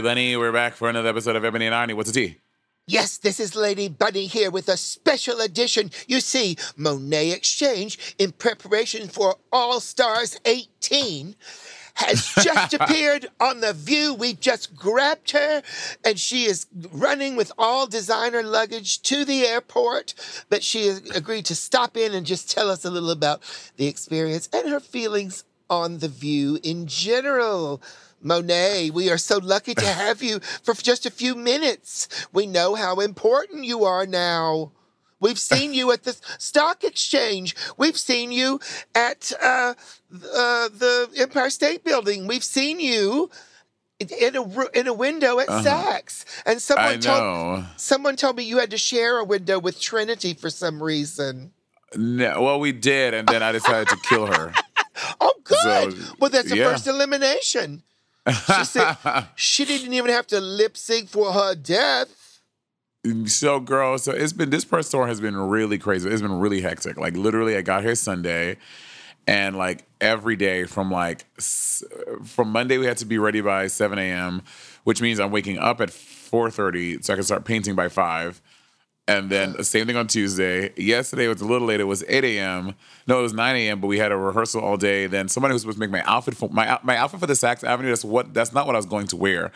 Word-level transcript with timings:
Lady 0.00 0.08
Bunny. 0.08 0.36
We're 0.38 0.50
back 0.50 0.76
for 0.76 0.88
another 0.88 1.10
episode 1.10 1.36
of 1.36 1.44
Ebony 1.44 1.66
and 1.66 1.74
Irony. 1.74 1.92
What's 1.92 2.10
the 2.10 2.18
tea? 2.18 2.38
Yes, 2.86 3.18
this 3.18 3.38
is 3.38 3.54
Lady 3.54 3.86
Bunny 3.86 4.24
here 4.24 4.50
with 4.50 4.66
a 4.70 4.78
special 4.78 5.40
edition. 5.40 5.90
You 6.06 6.20
see, 6.20 6.56
Monet 6.74 7.32
X 7.32 7.50
Change, 7.52 8.16
in 8.16 8.32
preparation 8.32 9.08
for 9.08 9.36
All 9.52 9.78
Stars 9.78 10.40
18, 10.46 11.36
has 11.96 12.32
just 12.42 12.72
appeared 12.72 13.26
on 13.40 13.60
The 13.60 13.74
View. 13.74 14.14
We 14.14 14.32
just 14.32 14.74
grabbed 14.74 15.32
her, 15.32 15.62
and 16.02 16.18
she 16.18 16.44
is 16.44 16.66
running 16.92 17.36
with 17.36 17.52
all 17.58 17.86
designer 17.86 18.42
luggage 18.42 19.02
to 19.02 19.26
the 19.26 19.42
airport. 19.42 20.14
But 20.48 20.62
she 20.62 20.86
has 20.86 21.00
agreed 21.10 21.44
to 21.46 21.54
stop 21.54 21.94
in 21.98 22.14
and 22.14 22.24
just 22.24 22.50
tell 22.50 22.70
us 22.70 22.86
a 22.86 22.90
little 22.90 23.10
about 23.10 23.42
the 23.76 23.86
experience 23.86 24.48
and 24.50 24.66
her 24.70 24.80
feelings 24.80 25.44
on 25.68 25.98
The 25.98 26.08
View 26.08 26.58
in 26.62 26.86
general. 26.86 27.82
Monet, 28.22 28.90
we 28.90 29.10
are 29.10 29.18
so 29.18 29.38
lucky 29.38 29.74
to 29.74 29.86
have 29.86 30.22
you 30.22 30.40
for 30.62 30.74
just 30.74 31.06
a 31.06 31.10
few 31.10 31.34
minutes. 31.34 32.08
We 32.32 32.46
know 32.46 32.74
how 32.74 33.00
important 33.00 33.64
you 33.64 33.84
are 33.84 34.06
now. 34.06 34.72
We've 35.20 35.38
seen 35.38 35.74
you 35.74 35.92
at 35.92 36.04
the 36.04 36.16
stock 36.38 36.82
exchange. 36.82 37.54
We've 37.76 37.96
seen 37.98 38.32
you 38.32 38.58
at 38.94 39.32
uh, 39.42 39.74
uh, 40.12 40.68
the 40.68 41.10
Empire 41.18 41.50
State 41.50 41.84
Building. 41.84 42.26
We've 42.26 42.44
seen 42.44 42.80
you 42.80 43.30
in 43.98 44.34
a 44.34 44.68
in 44.70 44.86
a 44.86 44.94
window 44.94 45.38
at 45.38 45.48
Saks. 45.48 46.24
And 46.46 46.60
someone 46.62 46.86
Uh-huh. 46.86 46.94
I 46.94 46.96
told 46.96 47.58
know. 47.60 47.64
someone 47.76 48.16
told 48.16 48.36
me 48.36 48.44
you 48.44 48.58
had 48.58 48.70
to 48.70 48.78
share 48.78 49.18
a 49.18 49.24
window 49.24 49.58
with 49.58 49.78
Trinity 49.78 50.32
for 50.32 50.48
some 50.48 50.82
reason. 50.82 51.52
No, 51.96 52.40
well, 52.40 52.58
we 52.60 52.72
did, 52.72 53.12
and 53.14 53.28
then 53.28 53.42
I 53.42 53.52
decided 53.52 53.88
to 53.88 53.96
kill 54.08 54.26
her. 54.26 54.52
Oh, 55.18 55.32
good. 55.44 55.58
So, 55.96 56.14
well, 56.18 56.28
that's 56.30 56.50
the 56.50 56.58
yeah. 56.58 56.70
first 56.70 56.86
elimination. 56.86 57.82
She 58.28 58.64
said 58.64 58.96
she 59.34 59.64
didn't 59.64 59.94
even 59.94 60.10
have 60.10 60.26
to 60.28 60.40
lip 60.40 60.76
sync 60.76 61.08
for 61.08 61.32
her 61.32 61.54
death. 61.54 62.40
So, 63.24 63.60
girl, 63.60 63.96
so 63.96 64.12
it's 64.12 64.34
been 64.34 64.50
this 64.50 64.64
press 64.64 64.90
tour 64.90 65.06
has 65.06 65.20
been 65.20 65.36
really 65.36 65.78
crazy. 65.78 66.10
It's 66.10 66.20
been 66.20 66.38
really 66.38 66.60
hectic. 66.60 66.98
Like, 66.98 67.16
literally, 67.16 67.56
I 67.56 67.62
got 67.62 67.82
here 67.82 67.94
Sunday, 67.94 68.58
and 69.26 69.56
like 69.56 69.86
every 70.02 70.36
day 70.36 70.64
from 70.64 70.90
like 70.90 71.24
from 72.24 72.50
Monday, 72.50 72.76
we 72.76 72.84
had 72.84 72.98
to 72.98 73.06
be 73.06 73.16
ready 73.16 73.40
by 73.40 73.68
seven 73.68 73.98
a.m., 73.98 74.42
which 74.84 75.00
means 75.00 75.18
I'm 75.18 75.30
waking 75.30 75.58
up 75.58 75.80
at 75.80 75.90
four 75.90 76.50
thirty 76.50 77.00
so 77.00 77.14
I 77.14 77.16
can 77.16 77.24
start 77.24 77.46
painting 77.46 77.74
by 77.74 77.88
five. 77.88 78.42
And 79.10 79.28
then 79.28 79.54
the 79.54 79.64
same 79.64 79.86
thing 79.88 79.96
on 79.96 80.06
Tuesday. 80.06 80.72
Yesterday 80.76 81.26
was 81.26 81.40
a 81.40 81.44
little 81.44 81.66
late. 81.66 81.80
It 81.80 81.84
was 81.84 82.04
8 82.06 82.22
a.m. 82.22 82.76
No, 83.08 83.18
it 83.18 83.22
was 83.22 83.32
9 83.32 83.56
a.m. 83.56 83.80
But 83.80 83.88
we 83.88 83.98
had 83.98 84.12
a 84.12 84.16
rehearsal 84.16 84.60
all 84.60 84.76
day. 84.76 85.08
Then 85.08 85.28
somebody 85.28 85.52
was 85.52 85.62
supposed 85.62 85.78
to 85.78 85.80
make 85.80 85.90
my 85.90 86.02
outfit 86.04 86.36
for 86.36 86.48
my 86.48 86.78
my 86.84 86.96
outfit 86.96 87.18
for 87.18 87.26
the 87.26 87.32
Saks 87.32 87.64
Avenue. 87.64 87.88
That's 87.88 88.04
what. 88.04 88.32
That's 88.32 88.52
not 88.52 88.66
what 88.66 88.76
I 88.76 88.78
was 88.78 88.86
going 88.86 89.08
to 89.08 89.16
wear. 89.16 89.50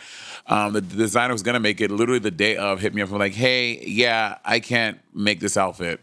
Um, 0.47 0.73
the, 0.73 0.81
the 0.81 0.97
designer 0.97 1.33
was 1.33 1.41
gonna 1.41 1.61
make 1.61 1.79
it 1.79 1.89
literally 1.89 2.19
the 2.19 2.31
day 2.31 2.57
of. 2.57 2.81
Hit 2.81 2.93
me 2.93 3.01
up 3.01 3.09
and 3.09 3.17
like, 3.17 3.33
hey, 3.33 3.81
yeah, 3.85 4.39
I 4.43 4.59
can't 4.59 4.99
make 5.13 5.39
this 5.39 5.55
outfit. 5.55 6.01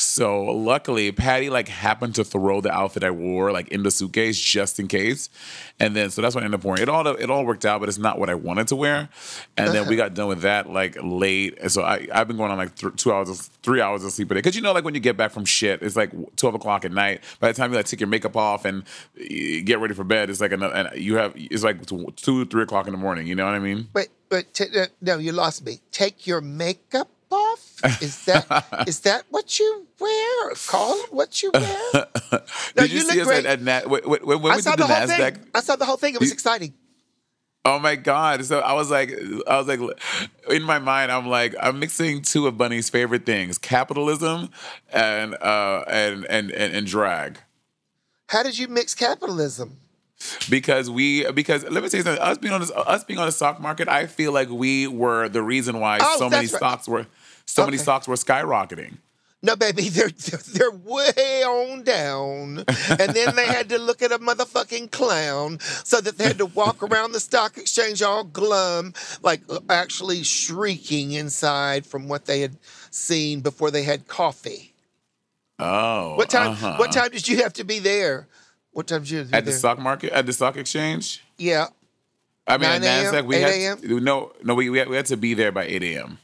So 0.00 0.44
luckily, 0.44 1.12
Patty 1.12 1.50
like 1.50 1.68
happened 1.68 2.14
to 2.14 2.24
throw 2.24 2.62
the 2.62 2.72
outfit 2.72 3.04
I 3.04 3.10
wore 3.10 3.52
like 3.52 3.68
in 3.68 3.82
the 3.82 3.90
suitcase 3.90 4.40
just 4.40 4.80
in 4.80 4.88
case, 4.88 5.28
and 5.78 5.94
then 5.94 6.10
so 6.10 6.22
that's 6.22 6.34
what 6.34 6.42
I 6.42 6.46
ended 6.46 6.60
up 6.60 6.64
wearing. 6.64 6.82
It 6.82 6.88
all 6.88 7.06
it 7.06 7.30
all 7.30 7.44
worked 7.44 7.66
out, 7.66 7.80
but 7.80 7.88
it's 7.90 7.98
not 7.98 8.18
what 8.18 8.30
I 8.30 8.34
wanted 8.34 8.68
to 8.68 8.76
wear. 8.76 9.10
And 9.58 9.74
then 9.74 9.86
we 9.88 9.96
got 10.02 10.14
done 10.14 10.28
with 10.28 10.40
that 10.40 10.70
like 10.70 10.96
late, 11.02 11.58
and 11.60 11.70
so 11.70 11.82
I 11.82 12.06
I've 12.14 12.26
been 12.26 12.38
going 12.38 12.50
on 12.50 12.56
like 12.56 12.74
th- 12.76 12.96
two 12.96 13.12
hours, 13.12 13.28
of, 13.28 13.40
three 13.62 13.82
hours 13.82 14.02
of 14.02 14.12
sleep 14.12 14.30
a 14.30 14.34
day. 14.34 14.38
Because 14.38 14.56
you 14.56 14.62
know, 14.62 14.72
like 14.72 14.84
when 14.84 14.94
you 14.94 15.00
get 15.00 15.18
back 15.18 15.32
from 15.32 15.44
shit, 15.44 15.82
it's 15.82 15.96
like 15.96 16.12
twelve 16.36 16.54
o'clock 16.54 16.86
at 16.86 16.92
night. 16.92 17.22
By 17.38 17.48
the 17.48 17.54
time 17.54 17.70
you 17.70 17.76
like 17.76 17.86
take 17.86 18.00
your 18.00 18.08
makeup 18.08 18.38
off 18.38 18.64
and 18.64 18.84
get 19.16 19.80
ready 19.80 19.92
for 19.92 20.04
bed, 20.04 20.30
it's 20.30 20.40
like 20.40 20.52
another, 20.52 20.74
and 20.74 20.98
you 20.98 21.16
have 21.16 21.34
it's 21.36 21.62
like 21.62 21.84
two 22.16 22.46
three 22.46 22.62
o'clock 22.62 22.86
in 22.86 22.92
the 22.92 22.98
morning. 22.98 23.26
You 23.26 23.34
know 23.34 23.44
what 23.44 23.54
I 23.54 23.58
mean? 23.58 23.88
But 23.92 24.08
but 24.30 24.54
t- 24.54 24.64
uh, 24.74 24.86
no, 25.02 25.18
you 25.18 25.32
lost 25.32 25.66
me. 25.66 25.80
Take 25.90 26.26
your 26.26 26.40
makeup 26.40 27.10
off. 27.30 27.80
Is 28.02 28.24
that 28.26 28.84
is 28.88 29.00
that 29.00 29.24
what 29.30 29.58
you 29.58 29.86
wear? 29.98 30.54
Call 30.66 30.94
it 31.04 31.12
what 31.12 31.42
you 31.42 31.50
wear? 31.52 31.80
No, 32.32 32.82
Did 32.84 32.92
you, 32.92 32.98
you 32.98 33.04
see 33.04 33.18
look 33.18 33.26
us 33.26 33.26
great. 33.26 33.46
at, 33.46 33.66
at 33.66 33.88
when, 33.90 34.02
when 34.04 34.20
when 34.26 34.42
we 34.42 34.50
did 34.56 34.64
the 34.64 34.76
the 34.76 34.86
whole 34.86 34.96
Nasdaq? 35.06 35.34
thing. 35.36 35.46
I 35.54 35.60
saw 35.60 35.76
the 35.76 35.84
whole 35.84 35.96
thing. 35.96 36.14
It 36.14 36.20
was 36.20 36.28
You- 36.30 36.34
exciting. 36.34 36.74
Oh 37.64 37.78
my 37.78 37.94
god! 37.94 38.42
So 38.46 38.60
I 38.60 38.72
was 38.72 38.90
like, 38.90 39.12
I 39.46 39.58
was 39.58 39.66
like, 39.68 39.80
in 40.48 40.62
my 40.62 40.78
mind, 40.78 41.12
I'm 41.12 41.28
like, 41.28 41.54
I'm 41.60 41.78
mixing 41.78 42.22
two 42.22 42.46
of 42.46 42.56
Bunny's 42.56 42.88
favorite 42.88 43.26
things: 43.26 43.58
capitalism 43.58 44.48
and 44.92 45.34
uh 45.34 45.84
and 45.86 46.24
and 46.30 46.50
and, 46.52 46.72
and 46.74 46.86
drag. 46.86 47.38
How 48.28 48.42
did 48.42 48.56
you 48.58 48.66
mix 48.68 48.94
capitalism? 48.94 49.76
Because 50.48 50.90
we, 50.90 51.30
because 51.32 51.64
let 51.64 51.82
me 51.82 51.88
tell 51.88 51.98
you 51.98 52.04
something. 52.04 52.22
Us 52.22 52.38
being 52.38 52.52
on 52.54 52.60
this, 52.60 52.70
us 52.74 53.04
being 53.04 53.18
on 53.18 53.26
the 53.26 53.32
stock 53.32 53.60
market, 53.60 53.88
I 53.88 54.06
feel 54.06 54.32
like 54.32 54.48
we 54.48 54.86
were 54.86 55.28
the 55.28 55.42
reason 55.42 55.80
why 55.80 55.98
Oh, 56.00 56.16
so 56.18 56.28
many 56.30 56.46
right. 56.46 56.48
stocks 56.56 56.86
were, 56.88 57.06
so 57.46 57.64
many 57.64 57.76
stocks 57.76 58.06
were 58.08 58.16
skyrocketing. 58.16 58.98
No, 59.42 59.56
baby, 59.56 59.88
they're, 59.88 60.08
they're 60.08 60.70
way 60.70 61.42
on 61.44 61.82
down, 61.82 62.64
and 62.68 63.14
then 63.14 63.36
they 63.36 63.46
had 63.46 63.70
to 63.70 63.78
look 63.78 64.02
at 64.02 64.12
a 64.12 64.18
motherfucking 64.18 64.90
clown, 64.90 65.58
so 65.60 66.00
that 66.00 66.18
they 66.18 66.24
had 66.24 66.38
to 66.38 66.46
walk 66.46 66.82
around 66.90 67.12
the 67.12 67.20
stock 67.20 67.56
exchange 67.56 68.02
all 68.02 68.24
glum, 68.24 68.92
like 69.22 69.40
uh, 69.48 69.60
actually 69.70 70.22
shrieking 70.24 71.12
inside 71.12 71.86
from 71.86 72.06
what 72.06 72.26
they 72.26 72.40
had 72.40 72.56
seen 72.90 73.40
before 73.40 73.70
they 73.70 73.82
had 73.82 74.08
coffee. 74.08 74.74
Oh. 75.58 76.16
What 76.16 76.30
time? 76.30 76.52
uh-huh. 76.52 76.76
What 76.76 76.92
time 76.92 77.10
did 77.10 77.28
you 77.28 77.42
have 77.42 77.52
to 77.54 77.64
be 77.64 77.78
there? 77.78 78.28
What 78.72 78.86
time 78.86 79.00
did 79.00 79.10
you 79.10 79.18
have 79.18 79.26
to 79.28 79.32
be 79.32 79.38
At 79.38 79.44
the 79.46 79.52
stock 79.52 79.78
market, 79.78 80.12
at 80.12 80.26
the 80.26 80.32
stock 80.32 80.56
exchange. 80.56 81.24
yeah, 81.38 81.68
I 82.46 82.58
mean, 82.58 82.68
at 82.68 82.82
9 82.82 82.82
a.m., 82.82 83.14
Nasdaq, 83.14 83.26
we 83.26 83.36
8 83.36 83.62
had 83.62 84.02
no, 84.02 84.32
no, 84.42 84.54
we 84.54 84.68
we 84.68 84.78
had, 84.78 84.88
we 84.88 84.96
had 84.96 85.06
to 85.06 85.16
be 85.16 85.34
there 85.34 85.52
by 85.52 85.64
eight 85.64 85.82
a.m. 85.82 86.18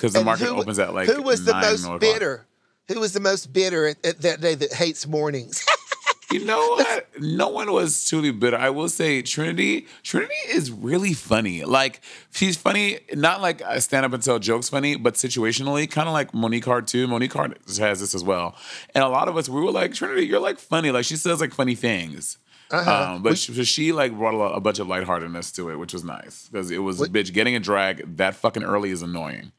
because 0.00 0.14
the 0.14 0.24
market 0.24 0.46
who- 0.46 0.56
opens 0.60 0.78
at 0.78 0.94
like 0.94 1.08
who 1.08 1.22
was 1.22 1.44
the 1.44 1.54
most 1.54 2.00
bitter? 2.00 2.46
Who 2.88 2.98
was 2.98 3.12
the 3.12 3.20
most 3.20 3.52
bitter 3.52 3.88
at, 3.88 4.04
at 4.04 4.22
that 4.22 4.40
day 4.40 4.54
that 4.54 4.72
hates 4.72 5.06
mornings? 5.06 5.64
You 6.32 6.44
know 6.44 6.60
what? 6.60 7.08
No 7.18 7.48
one 7.48 7.72
was 7.72 8.08
truly 8.08 8.30
bitter. 8.30 8.56
I 8.56 8.70
will 8.70 8.88
say 8.88 9.20
Trinity. 9.20 9.88
Trinity 10.04 10.32
is 10.48 10.70
really 10.70 11.12
funny. 11.12 11.64
Like 11.64 12.02
she's 12.32 12.56
funny, 12.56 13.00
not 13.14 13.40
like 13.40 13.60
a 13.62 13.80
stand 13.80 14.06
up 14.06 14.12
and 14.12 14.22
tell 14.22 14.38
jokes 14.38 14.68
funny, 14.68 14.94
but 14.94 15.14
situationally, 15.14 15.90
kind 15.90 16.06
of 16.06 16.12
like 16.12 16.32
Monique 16.32 16.66
Heart 16.66 16.86
too. 16.86 17.08
Monique 17.08 17.32
Heart 17.32 17.58
has 17.78 17.98
this 17.98 18.14
as 18.14 18.22
well. 18.22 18.54
And 18.94 19.02
a 19.02 19.08
lot 19.08 19.26
of 19.26 19.36
us, 19.36 19.48
we 19.48 19.60
were 19.60 19.72
like, 19.72 19.92
Trinity, 19.92 20.24
you're 20.24 20.38
like 20.38 20.60
funny. 20.60 20.92
Like 20.92 21.04
she 21.04 21.16
says 21.16 21.40
like 21.40 21.52
funny 21.52 21.74
things. 21.74 22.38
Uh-huh. 22.70 23.14
Um, 23.14 23.22
but 23.24 23.36
she, 23.36 23.64
she 23.64 23.90
like 23.90 24.16
brought 24.16 24.34
a, 24.34 24.54
a 24.54 24.60
bunch 24.60 24.78
of 24.78 24.86
lightheartedness 24.86 25.50
to 25.52 25.70
it, 25.70 25.80
which 25.80 25.92
was 25.92 26.04
nice 26.04 26.48
because 26.48 26.70
it 26.70 26.78
was 26.78 27.00
bitch 27.08 27.32
getting 27.32 27.56
a 27.56 27.60
drag 27.60 28.18
that 28.18 28.36
fucking 28.36 28.62
early 28.62 28.90
is 28.90 29.02
annoying. 29.02 29.50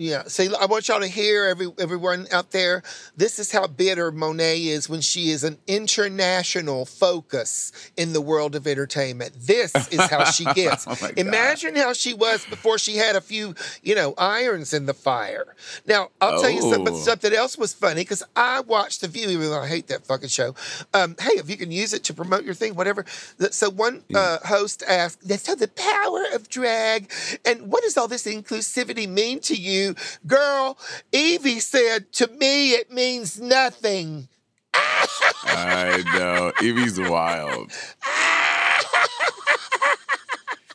Yeah. 0.00 0.22
See, 0.28 0.48
I 0.58 0.64
want 0.64 0.88
y'all 0.88 1.00
to 1.00 1.06
hear 1.06 1.44
every 1.44 1.70
everyone 1.78 2.26
out 2.32 2.52
there. 2.52 2.82
This 3.18 3.38
is 3.38 3.52
how 3.52 3.66
bitter 3.66 4.10
Monet 4.10 4.62
is 4.62 4.88
when 4.88 5.02
she 5.02 5.28
is 5.28 5.44
an 5.44 5.58
international 5.66 6.86
focus 6.86 7.70
in 7.98 8.14
the 8.14 8.20
world 8.22 8.54
of 8.54 8.66
entertainment. 8.66 9.34
This 9.38 9.74
is 9.92 10.00
how 10.00 10.24
she 10.24 10.44
gets. 10.54 10.86
Oh 10.88 10.96
my 11.02 11.08
God. 11.08 11.18
Imagine 11.18 11.76
how 11.76 11.92
she 11.92 12.14
was 12.14 12.46
before 12.46 12.78
she 12.78 12.96
had 12.96 13.14
a 13.14 13.20
few, 13.20 13.54
you 13.82 13.94
know, 13.94 14.14
irons 14.16 14.72
in 14.72 14.86
the 14.86 14.94
fire. 14.94 15.54
Now, 15.86 16.08
I'll 16.18 16.40
tell 16.40 16.48
you 16.48 16.62
something. 16.62 16.94
Oh. 16.94 16.98
Something 16.98 17.34
else 17.34 17.58
was 17.58 17.74
funny 17.74 18.00
because 18.00 18.22
I 18.34 18.60
watched 18.60 19.02
The 19.02 19.08
View, 19.08 19.28
even 19.28 19.50
though 19.50 19.60
I 19.60 19.68
hate 19.68 19.88
that 19.88 20.06
fucking 20.06 20.30
show. 20.30 20.54
Um, 20.94 21.14
hey, 21.20 21.32
if 21.32 21.50
you 21.50 21.58
can 21.58 21.70
use 21.70 21.92
it 21.92 22.04
to 22.04 22.14
promote 22.14 22.44
your 22.44 22.54
thing, 22.54 22.74
whatever. 22.74 23.04
So 23.50 23.68
one 23.68 24.02
uh, 24.14 24.38
host 24.46 24.82
asked, 24.88 25.28
"So 25.44 25.54
the 25.54 25.68
power 25.68 26.24
of 26.32 26.48
drag, 26.48 27.12
and 27.44 27.70
what 27.70 27.82
does 27.82 27.98
all 27.98 28.08
this 28.08 28.24
inclusivity 28.24 29.06
mean 29.06 29.40
to 29.40 29.54
you, 29.54 29.89
girl?" 30.26 30.78
Yvie 31.12 31.60
said, 31.60 32.12
"To 32.14 32.26
me, 32.28 32.72
it 32.72 32.90
means 32.92 33.40
nothing." 33.40 34.28
I 34.72 36.02
know. 36.14 36.52
Yvie's 36.62 36.98
wild. 37.00 37.72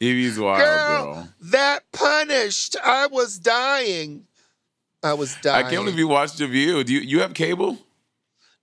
Yvie's 0.02 0.38
wild, 0.38 0.60
Girl, 0.60 1.04
girl. 1.14 1.30
that 1.42 1.84
punished. 1.94 2.76
I 2.84 3.08
was 3.08 3.40
dying. 3.40 4.28
I 5.02 5.14
was 5.14 5.36
dying. 5.42 5.66
I 5.66 5.70
can't 5.70 5.84
believe 5.86 5.98
you 5.98 6.08
watched 6.08 6.38
The 6.38 6.48
View. 6.48 6.84
Do 6.84 6.94
you, 6.94 7.00
you 7.00 7.20
have 7.22 7.34
cable? 7.34 7.78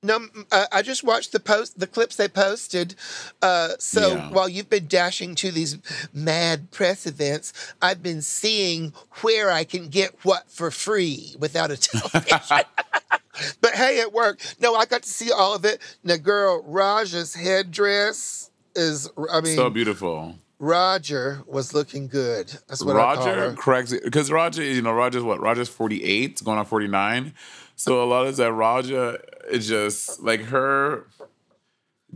No, 0.04 0.26
uh, 0.50 0.66
I 0.72 0.82
just 0.82 1.04
watched 1.04 1.30
the 1.30 1.38
post, 1.38 1.78
the 1.78 1.86
clips 1.86 2.16
they 2.16 2.26
posted. 2.26 2.96
Uh, 3.40 3.70
so 3.78 4.14
Yeah. 4.16 4.30
while 4.30 4.48
you've 4.48 4.68
been 4.68 4.88
dashing 4.88 5.36
to 5.36 5.52
these 5.52 5.78
mad 6.12 6.72
press 6.72 7.06
events, 7.06 7.52
I've 7.80 8.02
been 8.02 8.20
seeing 8.20 8.92
where 9.20 9.50
I 9.52 9.62
can 9.62 9.88
get 9.88 10.16
what 10.24 10.50
for 10.50 10.72
free 10.72 11.36
without 11.38 11.70
a 11.70 11.76
television. 11.78 12.38
but 13.60 13.74
hey, 13.74 14.00
it 14.00 14.12
worked. 14.12 14.56
No, 14.60 14.74
I 14.74 14.86
got 14.86 15.02
to 15.04 15.08
see 15.08 15.30
all 15.30 15.54
of 15.54 15.64
it. 15.64 15.80
Now, 16.02 16.16
girl, 16.16 16.62
Raja's 16.66 17.34
headdress 17.34 18.50
is. 18.74 19.08
I 19.30 19.40
mean, 19.40 19.54
so 19.56 19.70
beautiful. 19.70 20.34
Roger 20.66 21.42
was 21.48 21.74
looking 21.74 22.06
good. 22.06 22.46
That's 22.68 22.84
what 22.84 22.94
I 22.94 23.16
call 23.16 23.26
Roger 23.26 23.52
corrects 23.54 23.92
because 23.92 24.30
Roger, 24.30 24.62
you 24.62 24.80
know, 24.80 24.92
Roger's 24.92 25.24
what? 25.24 25.40
Roger's 25.40 25.68
48, 25.68 26.40
going 26.44 26.56
on 26.56 26.64
49. 26.64 27.34
So 27.74 28.00
a 28.00 28.06
lot 28.06 28.28
of 28.28 28.36
that 28.36 28.52
Roger 28.52 29.18
is 29.50 29.66
just 29.66 30.22
like 30.22 30.40
her 30.44 31.08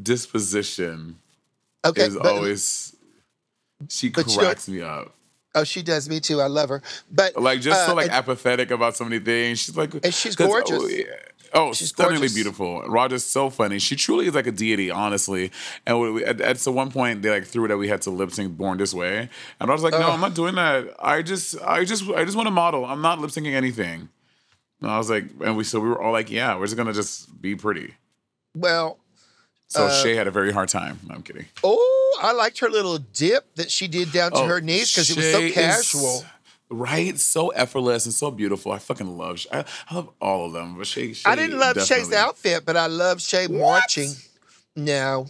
disposition 0.00 1.19
Okay, 1.84 2.02
is 2.02 2.16
but- 2.16 2.26
always 2.26 2.94
she 3.88 4.10
cracks 4.10 4.69
me 4.69 4.81
up. 4.81 5.12
Oh, 5.56 5.64
she 5.64 5.82
does 5.82 6.08
me 6.08 6.20
too. 6.20 6.40
I 6.40 6.46
love 6.46 6.69
her. 6.69 6.82
But 7.10 7.34
Like 7.40 7.60
just 7.62 7.84
so 7.87 7.92
uh, 7.92 7.94
like 7.96 8.06
and- 8.06 8.14
apathetic 8.14 8.70
about 8.70 8.94
so 8.94 9.02
many 9.04 9.19
things. 9.19 9.58
She's 9.58 9.76
like 9.76 9.92
And 10.04 10.14
she's 10.14 10.37
'cause- 10.37 10.46
gorgeous. 10.46 10.82
Oh, 10.82 10.87
yeah. 10.87 11.04
Oh, 11.52 11.72
She's 11.72 11.88
stunningly 11.88 12.19
gorgeous. 12.28 12.34
beautiful. 12.34 12.82
Roger's 12.82 13.25
so 13.25 13.50
funny. 13.50 13.78
She 13.78 13.96
truly 13.96 14.26
is 14.26 14.34
like 14.34 14.46
a 14.46 14.52
deity, 14.52 14.90
honestly. 14.90 15.50
And 15.87 16.00
we, 16.00 16.25
at, 16.25 16.40
at 16.40 16.58
so 16.58 16.72
one 16.72 16.90
point, 16.90 17.22
they 17.22 17.31
like 17.31 17.44
threw 17.44 17.64
it 17.64 17.69
that 17.69 17.78
we 17.78 17.88
had 17.88 18.02
to 18.02 18.10
lip 18.10 18.31
sync 18.32 18.56
"Born 18.56 18.78
This 18.78 18.93
Way," 18.94 19.28
and 19.60 19.70
I 19.70 19.72
was 19.72 19.82
like, 19.82 19.93
"No, 19.93 20.10
I'm 20.10 20.20
not 20.20 20.34
doing 20.34 20.54
that. 20.56 20.94
I 20.98 21.22
just, 21.22 21.60
I 21.62 21.84
just, 21.84 22.08
I 22.10 22.25
just 22.25 22.37
want 22.37 22.46
to 22.46 22.50
model. 22.52 22.84
I'm 22.84 23.02
not 23.02 23.20
lip 23.20 23.31
syncing 23.31 23.54
anything." 23.54 24.08
And 24.82 24.90
I 24.90 24.98
was 24.98 25.08
like, 25.08 25.25
and 25.43 25.56
we 25.56 25.64
so 25.64 25.81
we 25.81 25.88
were 25.88 26.00
all 26.02 26.12
like, 26.12 26.31
"Yeah, 26.31 26.56
we're 26.58 26.66
just 26.66 26.76
gonna 26.76 26.93
just 26.93 27.40
be 27.40 27.54
pretty." 27.56 27.94
well, 28.54 28.99
So 29.69 29.87
Uh, 29.87 30.02
Shea 30.02 30.14
had 30.14 30.26
a 30.26 30.31
very 30.31 30.52
hard 30.52 30.69
time. 30.69 31.00
No, 31.06 31.14
I'm 31.16 31.22
kidding. 31.22 31.46
Oh, 31.64 32.19
I 32.22 32.32
liked 32.32 32.58
her 32.60 32.70
little 32.70 32.99
dip 32.99 33.54
that 33.56 33.70
she 33.70 33.88
did 33.88 34.12
down 34.12 34.31
to 34.32 34.38
Oh, 34.38 34.46
her 34.46 34.60
knees 34.60 34.92
because 34.92 35.10
it 35.10 35.16
was 35.16 35.31
so 35.32 35.40
Shea 35.40 35.46
is- 35.49 35.54
casual. 35.54 36.25
Right, 36.68 37.18
so 37.18 37.48
effortless 37.50 38.06
and 38.06 38.14
so 38.14 38.30
beautiful. 38.32 38.72
I 38.72 38.78
fucking 38.78 39.16
love. 39.16 39.44
I, 39.52 39.64
I 39.88 39.94
love 39.94 40.10
all 40.20 40.46
of 40.46 40.52
them, 40.52 40.76
but 40.76 40.86
Shea. 40.86 41.12
Shea 41.12 41.30
I 41.30 41.36
didn't 41.36 41.58
love 41.60 41.76
Shea's 41.80 42.12
outfit, 42.12 42.64
but 42.66 42.76
I 42.76 42.86
love 42.88 43.20
Shea 43.22 43.46
marching. 43.46 44.12
No. 44.74 45.26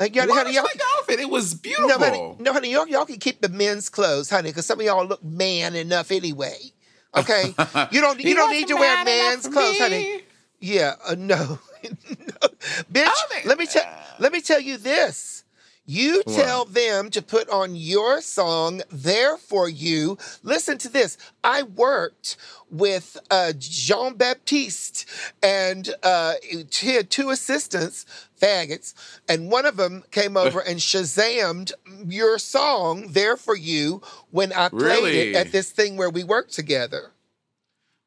Uh, 0.00 0.04
you 0.04 0.10
gotta- 0.10 0.28
What 0.28 0.36
honey, 0.38 0.48
was 0.50 0.54
y'all, 0.54 0.64
like 0.64 0.80
outfit? 0.98 1.18
It 1.20 1.28
was 1.28 1.54
beautiful. 1.54 1.88
no, 1.88 1.98
honey, 1.98 2.36
no, 2.38 2.52
honey, 2.52 2.70
y'all, 2.72 2.86
y'all 2.86 3.04
can 3.06 3.18
keep 3.18 3.40
the 3.40 3.48
men's 3.48 3.88
clothes, 3.88 4.30
honey, 4.30 4.50
because 4.50 4.66
some 4.66 4.78
of 4.78 4.86
y'all 4.86 5.04
look 5.04 5.22
man 5.24 5.74
enough 5.74 6.12
anyway. 6.12 6.56
Okay, 7.16 7.46
you 7.90 8.00
don't 8.00 8.20
you 8.20 8.34
don't 8.36 8.52
need 8.52 8.68
to 8.68 8.74
wear 8.76 9.04
man's 9.04 9.48
clothes, 9.48 9.78
honey. 9.78 10.22
Yeah, 10.60 10.94
uh, 11.04 11.16
no, 11.18 11.58
no. 11.82 12.48
bitch. 12.92 13.10
think- 13.30 13.46
Let 13.46 13.58
me 13.58 13.66
tell 13.66 13.82
let 14.20 14.32
me 14.32 14.40
tell 14.40 14.60
you 14.60 14.76
this. 14.76 15.37
You 15.90 16.22
tell 16.24 16.66
them 16.66 17.08
to 17.12 17.22
put 17.22 17.48
on 17.48 17.74
your 17.74 18.20
song, 18.20 18.82
There 18.90 19.38
For 19.38 19.70
You. 19.70 20.18
Listen 20.42 20.76
to 20.76 20.88
this. 20.90 21.16
I 21.42 21.62
worked 21.62 22.36
with 22.70 23.16
uh, 23.30 23.54
Jean 23.58 24.14
Baptiste, 24.14 25.06
and 25.42 25.88
uh, 26.02 26.34
he 26.70 26.94
had 26.94 27.08
two 27.08 27.30
assistants, 27.30 28.04
faggots, 28.38 28.92
and 29.30 29.50
one 29.50 29.64
of 29.64 29.78
them 29.78 30.04
came 30.10 30.36
over 30.36 30.60
and 30.60 30.78
shazammed 30.78 31.72
your 32.06 32.38
song, 32.38 33.06
There 33.12 33.38
For 33.38 33.56
You, 33.56 34.02
when 34.30 34.52
I 34.52 34.68
played 34.68 34.82
Really? 34.82 35.18
it 35.30 35.36
at 35.36 35.52
this 35.52 35.70
thing 35.70 35.96
where 35.96 36.10
we 36.10 36.22
worked 36.22 36.52
together. 36.52 37.12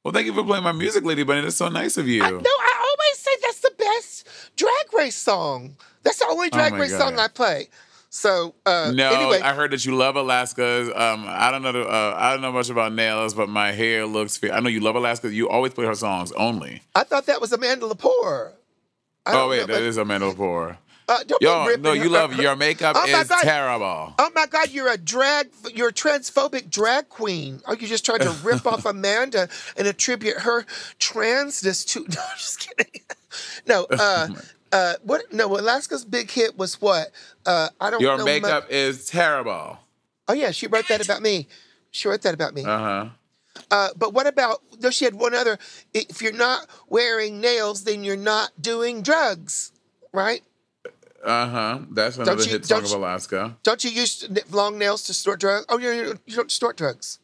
Well, 0.03 0.13
thank 0.13 0.27
you 0.27 0.33
for 0.35 0.43
playing 0.43 0.63
my 0.63 0.71
music, 0.71 1.03
Lady 1.03 1.23
Bunny. 1.23 1.41
That's 1.41 1.55
so 1.55 1.69
nice 1.69 1.97
of 1.97 2.07
you. 2.07 2.23
I, 2.23 2.29
no, 2.29 2.37
I 2.37 2.85
always 2.91 3.17
say 3.17 3.31
that's 3.41 3.61
the 3.61 3.73
best 3.75 4.27
drag 4.55 4.93
race 4.93 5.17
song. 5.17 5.77
That's 6.03 6.19
the 6.19 6.27
only 6.27 6.49
drag 6.49 6.73
Oh 6.73 6.77
race 6.77 6.91
God. 6.91 6.99
song 6.99 7.19
I 7.19 7.27
play. 7.27 7.69
So 8.09 8.55
uh, 8.65 8.91
No, 8.93 9.11
anyway, 9.11 9.39
I 9.41 9.53
heard 9.53 9.71
that 9.71 9.85
you 9.85 9.95
love 9.95 10.15
Alaska. 10.17 10.91
Um, 11.01 11.25
I 11.27 11.49
don't 11.51 11.61
know. 11.61 11.71
The, 11.71 11.83
uh, 11.87 12.15
I 12.17 12.31
don't 12.33 12.41
know 12.41 12.51
much 12.51 12.69
about 12.69 12.93
nails, 12.93 13.33
but 13.33 13.47
my 13.47 13.71
hair 13.71 14.05
looks. 14.05 14.35
Fe- 14.37 14.51
I 14.51 14.59
know 14.59 14.69
you 14.69 14.81
love 14.81 14.95
Alaska. 14.95 15.31
You 15.33 15.47
always 15.47 15.73
play 15.73 15.85
her 15.85 15.95
songs 15.95 16.31
only. 16.33 16.81
I 16.93 17.03
thought 17.03 17.25
that 17.27 17.39
was 17.39 17.53
Amanda 17.53 17.85
Lepore. 17.87 18.51
I 19.25 19.33
Oh 19.33 19.49
wait, 19.49 19.59
know, 19.61 19.65
that 19.67 19.81
is 19.83 19.95
Amanda 19.97 20.25
Lepore. 20.31 20.77
uh, 21.07 21.19
Yo, 21.39 21.75
no, 21.79 21.91
her- 21.93 21.95
you 21.95 22.09
love 22.09 22.33
your 22.35 22.55
makeup 22.57 22.97
Oh 22.99 23.05
is 23.07 23.27
God. 23.29 23.43
terrible. 23.43 24.13
Oh 24.19 24.29
my 24.35 24.45
God, 24.47 24.71
you're 24.71 24.91
a 24.91 24.97
drag, 24.97 25.49
you're 25.73 25.89
a 25.89 25.93
transphobic 25.93 26.69
drag 26.69 27.07
queen. 27.09 27.61
Are 27.65 27.75
you 27.75 27.87
just 27.87 28.03
trying 28.03 28.19
to 28.19 28.31
rip 28.31 28.65
off 28.67 28.85
Amanda 28.85 29.47
and 29.77 29.87
attribute 29.87 30.39
her 30.39 30.65
transness 30.99 31.85
to? 31.89 31.99
No, 32.09 32.19
I'm 32.19 32.37
just 32.37 32.59
kidding. 32.59 33.01
No, 33.67 33.87
uh, 33.97 34.27
uh, 34.71 34.93
what? 35.03 35.31
No, 35.33 35.47
Alaska's 35.57 36.05
big 36.05 36.29
hit 36.31 36.57
was 36.57 36.81
what? 36.81 37.11
Uh, 37.45 37.69
I 37.79 37.89
don't 37.89 38.01
Your 38.01 38.17
know. 38.17 38.25
makeup 38.25 38.69
mu- 38.69 38.75
is 38.75 39.05
terrible. 39.07 39.79
oh 40.27 40.33
yeah, 40.33 40.51
she 40.51 40.67
wrote 40.67 40.87
that 40.87 41.03
about 41.03 41.21
me. 41.21 41.47
She 41.91 42.07
wrote 42.07 42.21
that 42.21 42.33
about 42.33 42.53
me. 42.53 42.63
Uh 42.63 42.77
huh. 42.79 43.05
Uh, 43.69 43.89
but 43.97 44.13
what 44.13 44.27
about? 44.27 44.61
No, 44.79 44.89
she 44.89 45.03
had 45.05 45.15
one 45.15 45.33
other. 45.33 45.57
If 45.93 46.21
you're 46.21 46.31
not 46.31 46.67
wearing 46.87 47.41
nails, 47.41 47.83
then 47.83 48.03
you're 48.03 48.15
not 48.15 48.51
doing 48.61 49.01
drugs, 49.01 49.71
right? 50.13 50.41
Uh 51.23 51.47
huh. 51.49 51.79
That's 51.91 52.17
another 52.17 52.43
you- 52.43 52.49
hit 52.51 52.65
song 52.65 52.79
don't 52.81 52.91
of 52.91 52.97
Alaska. 52.97 53.57
Don't 53.63 53.83
you 53.83 53.91
use 53.91 54.27
long 54.51 54.77
nails 54.79 55.03
to 55.03 55.13
store 55.13 55.35
drugs? 55.37 55.65
Oh, 55.69 55.77
you- 55.77 56.17
you 56.25 56.35
don't 56.35 56.49
store 56.51 56.73
drugs. 56.73 57.19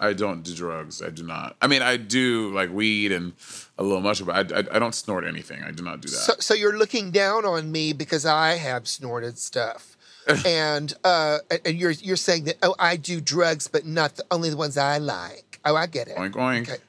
I 0.00 0.12
don't 0.12 0.42
do 0.42 0.54
drugs. 0.54 1.02
I 1.02 1.10
do 1.10 1.22
not. 1.22 1.56
I 1.60 1.66
mean, 1.66 1.82
I 1.82 1.96
do 1.96 2.52
like 2.52 2.70
weed 2.70 3.12
and 3.12 3.32
a 3.78 3.82
little 3.82 4.00
much, 4.00 4.24
but 4.24 4.52
I, 4.52 4.60
I, 4.60 4.64
I 4.76 4.78
don't 4.78 4.94
snort 4.94 5.24
anything. 5.24 5.62
I 5.62 5.70
do 5.70 5.82
not 5.82 6.00
do 6.00 6.08
that. 6.08 6.16
So, 6.16 6.34
so 6.38 6.54
you're 6.54 6.76
looking 6.76 7.10
down 7.10 7.44
on 7.44 7.70
me 7.70 7.92
because 7.92 8.26
I 8.26 8.54
have 8.54 8.88
snorted 8.88 9.38
stuff, 9.38 9.96
and 10.46 10.92
uh, 11.04 11.38
and 11.64 11.78
you're 11.78 11.92
you're 11.92 12.16
saying 12.16 12.44
that 12.44 12.56
oh 12.62 12.74
I 12.78 12.96
do 12.96 13.20
drugs, 13.20 13.68
but 13.68 13.86
not 13.86 14.16
the, 14.16 14.24
only 14.30 14.50
the 14.50 14.56
ones 14.56 14.76
I 14.76 14.98
like. 14.98 15.60
Oh, 15.64 15.76
I 15.76 15.86
get 15.86 16.08
it. 16.08 16.16
oink 16.16 16.32
oink. 16.32 16.62
Okay. 16.62 16.82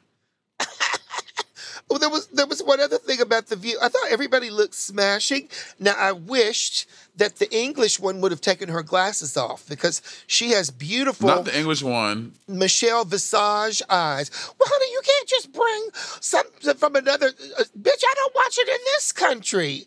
Oh, 1.94 2.00
there 2.00 2.10
was 2.10 2.26
there 2.28 2.48
was 2.48 2.64
one 2.64 2.80
other 2.80 2.98
thing 2.98 3.22
about 3.22 3.48
the 3.48 3.56
view. 3.56 3.78
I 3.80 3.88
thought 3.88 4.08
everybody 4.10 4.50
looked 4.50 4.74
smashing. 4.74 5.48
Now 5.80 5.94
I 5.96 6.12
wished 6.12 6.88
that 7.18 7.36
the 7.36 7.54
English 7.56 8.00
one 8.00 8.20
would 8.22 8.32
have 8.32 8.42
taken 8.42 8.70
her 8.70 8.82
glasses 8.82 9.38
off 9.38 9.70
because 9.70 10.02
she 10.26 10.50
has 10.52 10.72
beautiful 10.72 11.28
Not 11.28 11.46
the 11.46 11.56
English 11.56 11.84
one. 11.84 12.34
Michelle 12.48 13.06
Visage 13.06 13.84
eyes. 13.92 14.32
Well, 14.58 14.70
honey, 14.72 14.92
you 14.92 15.02
can't 15.06 15.30
just 15.30 15.54
bring 15.54 15.90
something 16.20 16.74
from 16.74 16.96
another. 16.96 17.28
Uh, 17.28 17.64
bitch, 17.80 18.04
I 18.04 18.14
don't 18.16 18.36
watch 18.36 18.58
it 18.58 18.68
in 18.70 18.80
this 18.86 19.12
country. 19.12 19.86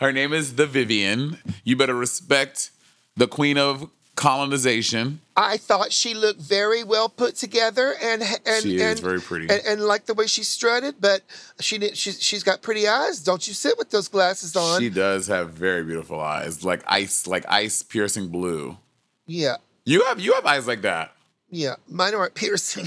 Her 0.00 0.12
name 0.12 0.32
is 0.32 0.56
the 0.56 0.66
Vivienne. 0.66 1.38
You 1.62 1.76
better 1.76 1.94
respect 1.94 2.72
the 3.16 3.28
queen 3.28 3.58
of 3.58 3.90
colonization. 4.16 5.20
I 5.36 5.56
thought 5.58 5.92
she 5.92 6.14
looked 6.14 6.40
very 6.40 6.82
well 6.82 7.08
put 7.08 7.36
together 7.36 7.94
and 8.02 8.22
and 8.22 8.62
She 8.62 8.76
is 8.76 8.82
and, 8.82 9.00
very 9.00 9.20
pretty. 9.20 9.48
and, 9.48 9.62
and 9.66 9.80
like 9.82 10.06
the 10.06 10.14
way 10.14 10.26
she 10.26 10.42
strutted, 10.42 10.96
but 11.00 11.22
she 11.60 11.78
did. 11.78 11.96
She's 11.96 12.20
she's 12.22 12.42
got 12.42 12.62
pretty 12.62 12.88
eyes. 12.88 13.20
Don't 13.20 13.46
you 13.46 13.54
sit 13.54 13.76
with 13.78 13.90
those 13.90 14.08
glasses 14.08 14.56
on? 14.56 14.80
She 14.80 14.90
does 14.90 15.26
have 15.28 15.50
very 15.50 15.84
beautiful 15.84 16.20
eyes, 16.20 16.64
like 16.64 16.82
ice, 16.86 17.26
like 17.26 17.44
ice 17.48 17.82
piercing 17.82 18.28
blue. 18.28 18.76
yeah, 19.26 19.56
You 19.84 20.04
have 20.06 20.18
you 20.18 20.32
have 20.34 20.46
eyes 20.46 20.66
like 20.66 20.82
that. 20.82 21.12
yeah. 21.50 21.76
Mine 21.88 22.14
aren't 22.14 22.34
piercing. 22.42 22.86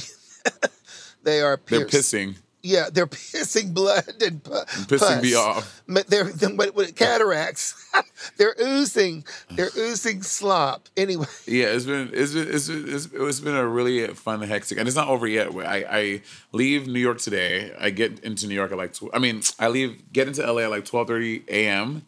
they 1.24 1.42
are 1.42 1.60
They're 1.68 1.86
pissing, 1.86 2.36
Yeah, 2.62 2.90
they're 2.92 3.08
pissing 3.08 3.74
blood 3.74 4.22
and 4.22 4.44
pu- 4.44 4.66
pissing 4.88 5.22
me 5.22 5.34
off. 5.36 5.82
But 5.88 6.08
They're, 6.08 6.26
they're 6.26 6.92
cataracts. 6.92 7.74
they're 8.38 8.56
oozing. 8.62 9.24
They're 9.52 9.70
oozing 9.78 10.22
slop. 10.24 10.90
Anyway, 10.98 11.26
Yeah, 11.48 11.68
it's 11.68 11.86
been 11.86 12.10
it's 12.14 12.34
been 12.34 12.48
it's 12.54 12.68
been, 12.68 12.94
it's, 12.94 13.08
it's 13.14 13.40
been 13.40 13.56
a 13.56 13.66
really 13.68 14.08
fun 14.08 14.42
hectic, 14.42 14.78
and 14.78 14.88
it's 14.88 14.98
not 14.98 15.08
over 15.08 15.28
yet. 15.28 15.56
I 15.56 15.86
I 15.90 16.22
leave 16.52 16.88
New 16.88 17.00
York 17.00 17.20
today. 17.20 17.74
I 17.80 17.90
get 17.90 18.20
into 18.20 18.48
New 18.48 18.56
York 18.56 18.72
at 18.72 18.78
like 18.78 18.94
tw- 18.94 19.14
I 19.14 19.20
mean 19.20 19.42
I 19.58 19.70
leave 19.70 20.12
get 20.12 20.28
into 20.28 20.42
LA 20.52 20.62
at 20.62 20.70
like 20.70 20.86
twelve 20.86 21.08
thirty 21.08 21.44
a.m. 21.48 22.04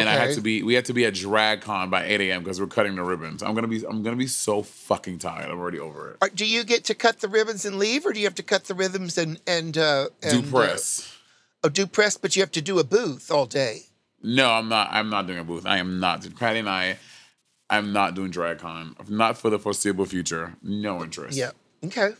And 0.00 0.08
I 0.08 0.12
had 0.12 0.34
to 0.34 0.40
be 0.40 0.62
we 0.62 0.74
had 0.74 0.84
to 0.86 0.92
be 0.92 1.04
at 1.06 1.14
DragCon 1.14 1.90
by 1.90 2.04
eight 2.04 2.20
a.m. 2.20 2.42
because 2.42 2.60
we're 2.60 2.66
cutting 2.66 2.94
the 2.96 3.02
ribbons. 3.02 3.42
I'm 3.42 3.54
gonna 3.54 3.68
be 3.68 3.84
I'm 3.86 4.02
gonna 4.02 4.16
be 4.16 4.26
so 4.26 4.62
fucking 4.62 5.18
tired. 5.18 5.50
I'm 5.50 5.58
already 5.58 5.78
over 5.78 6.10
it. 6.12 6.16
are- 6.22 6.28
do 6.28 6.44
you 6.46 6.64
get 6.64 6.84
to 6.84 6.94
cut 6.94 7.20
the 7.20 7.28
ribbons 7.28 7.64
and 7.64 7.78
leave, 7.78 8.04
or 8.06 8.12
do 8.12 8.20
you 8.20 8.26
have 8.26 8.34
to 8.36 8.42
cut 8.42 8.64
the 8.64 8.74
rhythms 8.74 9.16
and 9.18 9.40
and 9.46 9.76
uh, 9.78 10.08
and 10.22 10.42
Do 10.44 10.50
press. 10.50 11.12
Uh, 11.62 11.66
oh, 11.66 11.68
do 11.70 11.86
press, 11.86 12.16
but 12.16 12.36
you 12.36 12.42
have 12.42 12.52
to 12.52 12.62
do 12.62 12.78
a 12.78 12.84
booth 12.84 13.30
all 13.30 13.46
day. 13.46 13.82
No, 14.22 14.50
I'm 14.50 14.68
not. 14.68 14.88
I'm 14.90 15.10
not 15.10 15.26
doing 15.26 15.38
a 15.38 15.44
booth. 15.44 15.66
I 15.66 15.78
am 15.78 16.00
not. 16.00 16.26
Patty 16.36 16.58
and 16.58 16.68
I, 16.68 16.98
I'm 17.70 17.92
not 17.92 18.14
doing 18.14 18.32
DragCon. 18.32 19.08
Not 19.08 19.38
for 19.38 19.50
the 19.50 19.58
foreseeable 19.58 20.06
future. 20.06 20.54
No 20.62 21.02
interest. 21.02 21.36
Yeah. 21.36 21.50
Okay. 21.84 22.10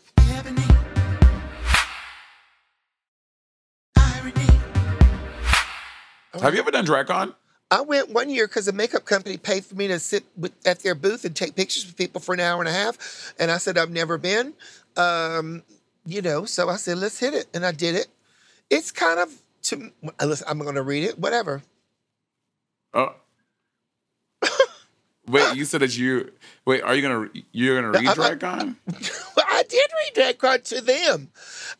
Have 6.40 6.52
you 6.54 6.60
ever 6.60 6.70
done 6.70 6.86
DragCon? 6.86 7.34
I 7.70 7.80
went 7.80 8.10
one 8.10 8.30
year 8.30 8.46
because 8.46 8.68
a 8.68 8.72
makeup 8.72 9.04
company 9.04 9.36
paid 9.36 9.64
for 9.64 9.74
me 9.74 9.88
to 9.88 9.98
sit 9.98 10.24
with, 10.36 10.52
at 10.64 10.80
their 10.80 10.94
booth 10.94 11.24
and 11.24 11.34
take 11.34 11.56
pictures 11.56 11.84
with 11.84 11.96
people 11.96 12.20
for 12.20 12.32
an 12.32 12.40
hour 12.40 12.60
and 12.60 12.68
a 12.68 12.72
half. 12.72 13.34
And 13.38 13.50
I 13.50 13.58
said, 13.58 13.76
I've 13.76 13.90
never 13.90 14.18
been. 14.18 14.54
Um, 14.96 15.64
you 16.04 16.22
know, 16.22 16.44
so 16.44 16.68
I 16.68 16.76
said, 16.76 16.98
let's 16.98 17.18
hit 17.18 17.34
it. 17.34 17.46
And 17.52 17.66
I 17.66 17.72
did 17.72 17.96
it. 17.96 18.06
It's 18.70 18.92
kind 18.92 19.18
of, 19.18 19.42
to, 19.62 19.90
listen, 20.24 20.46
I'm 20.48 20.60
going 20.60 20.76
to 20.76 20.82
read 20.82 21.04
it, 21.04 21.18
whatever. 21.18 21.62
Oh. 22.94 23.14
Wait, 25.28 25.56
you 25.56 25.64
said 25.64 25.80
that 25.80 25.96
you 25.96 26.30
wait. 26.64 26.82
Are 26.82 26.94
you 26.94 27.02
gonna 27.02 27.28
you're 27.52 27.80
gonna 27.80 27.92
read 27.92 28.16
DragCon? 28.16 28.76
Well, 29.36 29.46
I 29.48 29.62
did 29.68 29.86
read 30.16 30.38
card 30.38 30.64
to 30.66 30.80
them. 30.80 31.30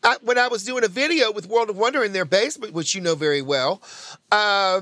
I, 0.03 0.17
when 0.21 0.37
I 0.37 0.47
was 0.47 0.63
doing 0.63 0.83
a 0.83 0.87
video 0.87 1.31
with 1.31 1.47
World 1.47 1.69
of 1.69 1.77
Wonder 1.77 2.03
in 2.03 2.13
their 2.13 2.25
basement, 2.25 2.73
which 2.73 2.95
you 2.95 3.01
know 3.01 3.15
very 3.15 3.41
well, 3.41 3.81
um, 4.31 4.31
I 4.31 4.81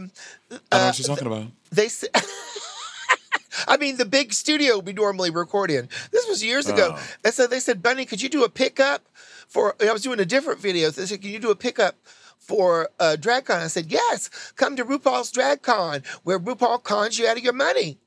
don't 0.49 0.71
know 0.71 0.85
what 0.87 0.99
you're 0.99 1.07
talking 1.07 1.27
about. 1.27 1.47
they 1.71 1.87
said, 1.87 2.09
I 3.67 3.77
mean, 3.77 3.97
the 3.97 4.05
big 4.05 4.33
studio 4.33 4.79
we 4.79 4.93
normally 4.93 5.29
record 5.29 5.71
in. 5.71 5.89
This 6.11 6.27
was 6.27 6.43
years 6.43 6.67
ago. 6.67 6.95
Oh. 6.95 7.07
And 7.23 7.33
so 7.33 7.47
they 7.47 7.59
said, 7.59 7.81
Bunny, 7.81 8.05
could 8.05 8.21
you 8.21 8.29
do 8.29 8.43
a 8.43 8.49
pickup 8.49 9.07
for, 9.47 9.75
I 9.81 9.91
was 9.93 10.01
doing 10.01 10.19
a 10.19 10.25
different 10.25 10.59
video. 10.59 10.89
They 10.89 11.05
said, 11.05 11.21
can 11.21 11.31
you 11.31 11.39
do 11.39 11.51
a 11.51 11.55
pickup 11.55 11.95
for 12.37 12.89
uh, 12.99 13.15
DragCon? 13.19 13.61
I 13.61 13.67
said, 13.67 13.91
yes, 13.91 14.29
come 14.55 14.75
to 14.75 14.85
RuPaul's 14.85 15.31
DragCon 15.31 16.05
where 16.23 16.39
RuPaul 16.39 16.83
cons 16.83 17.17
you 17.17 17.27
out 17.27 17.37
of 17.37 17.43
your 17.43 17.53
money. 17.53 17.97